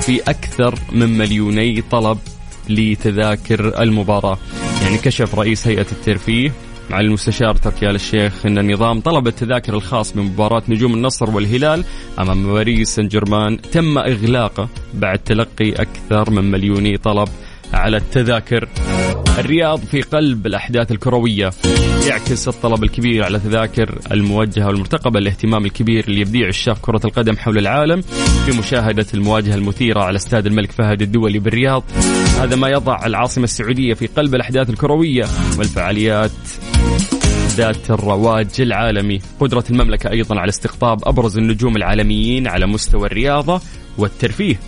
في 0.02 0.22
أكثر 0.22 0.80
من 0.92 1.18
مليوني 1.18 1.84
طلب 1.92 2.18
لتذاكر 2.70 3.82
المباراة. 3.82 4.38
يعني 4.84 4.98
كشف 4.98 5.36
رئيس 5.36 5.68
هيئة 5.68 5.88
الترفيه 5.92 6.52
مع 6.90 7.00
المستشار 7.00 7.56
تركي 7.56 7.90
آل 7.90 7.96
الشيخ 7.96 8.46
إن 8.46 8.58
النظام 8.58 9.00
طلب 9.00 9.28
التذاكر 9.28 9.74
الخاص 9.74 10.14
بمباراه 10.14 10.64
نجوم 10.70 10.94
النصر 10.94 11.30
والهلال 11.30 11.84
أمام 12.20 12.54
باريس 12.54 12.96
سان 12.96 13.08
جيرمان. 13.08 13.62
تم 13.62 13.98
إغلاقه 13.98 14.70
بعد 14.94 15.20
تلقي 15.20 15.72
أكثر 15.72 16.30
من 16.30 16.52
مليوني 16.52 16.98
طلب 16.98 17.30
على 17.74 17.98
التذاكر. 17.98 18.70
الرياض 19.38 19.80
في 19.80 20.02
قلب 20.02 20.46
الأحداث 20.46 20.92
الكروية 20.92 21.50
يعكس 22.08 22.48
الطلب 22.48 22.84
الكبير 22.84 23.24
على 23.24 23.40
تذاكر 23.40 24.00
الموجهة 24.12 24.68
والمرتقبة 24.68 25.20
الاهتمام 25.20 25.66
الكبير 25.66 26.04
اللي 26.08 26.22
يبديه 26.22 26.48
عشاق 26.48 26.78
كرة 26.82 27.02
القدم 27.06 27.38
حول 27.38 27.58
العالم 27.58 28.02
في 28.46 28.58
مشاهدة 28.60 29.06
المواجهة 29.14 29.56
المثيرة 29.56 30.00
على 30.00 30.16
استاد 30.16 30.46
الملك 30.46 30.72
فهد 30.72 31.02
الدولي 31.02 31.40
بالرياض. 31.40 31.84
هذا 32.40 32.56
ما 32.56 32.70
يضع 32.70 33.06
العاصمة 33.06 33.44
السعودية 33.44 33.94
في 33.94 34.08
قلب 34.08 34.36
الأحداث 34.36 34.70
الكروية 34.70 35.26
والفعاليات 35.58 36.32
ذات 37.48 37.92
الرواج 37.92 38.48
العالمي. 38.60 39.20
قدرة 39.40 39.64
المملكة 39.70 40.12
أيضا 40.12 40.40
على 40.40 40.50
استقطاب 40.50 41.08
أبرز 41.08 41.38
النجوم 41.38 41.76
العالميين 41.76 42.48
على 42.48 42.68
مستوى 42.68 43.08
الرياضة 43.08 43.62
والترفيه. 43.98 44.60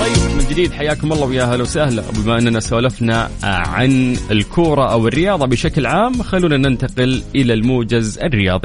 طيب 0.00 0.36
من 0.38 0.44
جديد 0.50 0.72
حياكم 0.72 1.12
الله 1.12 1.26
ويا 1.26 1.42
أهلا 1.42 1.62
وسهلا. 1.62 2.02
بما 2.16 2.38
أننا 2.38 2.60
سولفنا 2.60 3.30
عن 3.42 4.16
الكورة 4.30 4.92
أو 4.92 5.08
الرياضة 5.08 5.46
بشكل 5.46 5.86
عام 5.86 6.22
خلونا 6.22 6.56
ننتقل 6.56 7.22
إلى 7.34 7.54
الموجز 7.54 8.18
الرياضي. 8.18 8.62